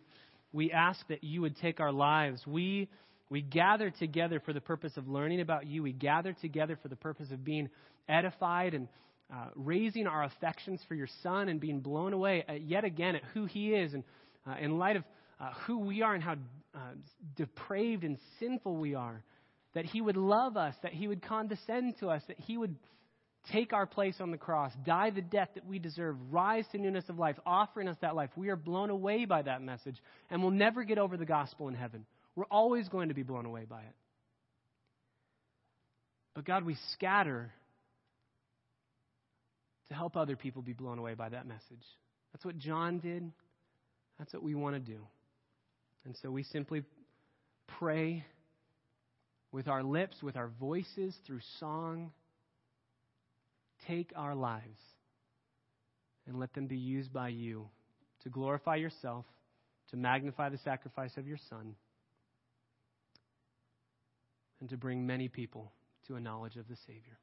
[0.53, 2.45] We ask that you would take our lives.
[2.47, 2.89] We,
[3.29, 5.83] we gather together for the purpose of learning about you.
[5.83, 7.69] We gather together for the purpose of being
[8.09, 8.89] edified and
[9.33, 13.23] uh, raising our affections for your Son and being blown away at, yet again at
[13.33, 13.95] who He is.
[13.95, 14.03] And
[14.45, 15.05] uh, in light of
[15.41, 16.35] uh, who we are and how
[16.75, 16.79] uh,
[17.37, 19.23] depraved and sinful we are,
[19.75, 22.75] that He would love us, that He would condescend to us, that He would
[23.53, 27.09] take our place on the cross, die the death that we deserve, rise to newness
[27.09, 28.31] of life, offering us that life.
[28.37, 29.97] We are blown away by that message,
[30.31, 32.07] and we'll never get over the gospel in heaven.
[32.37, 33.95] We're always going to be blown away by it.
[36.35, 37.53] But God, we scatter
[39.89, 41.85] to help other people be blown away by that message.
[42.33, 43.31] That's what John did.
[44.19, 45.01] That's what we want to do.
[46.05, 46.85] And so we simply
[47.79, 48.25] pray
[49.53, 52.13] with our lips, with our voices, through song.
[53.87, 54.81] Take our lives
[56.27, 57.69] and let them be used by you
[58.23, 59.25] to glorify yourself,
[59.91, 61.75] to magnify the sacrifice of your Son,
[64.61, 65.73] and to bring many people
[66.07, 67.19] to a knowledge of the Savior.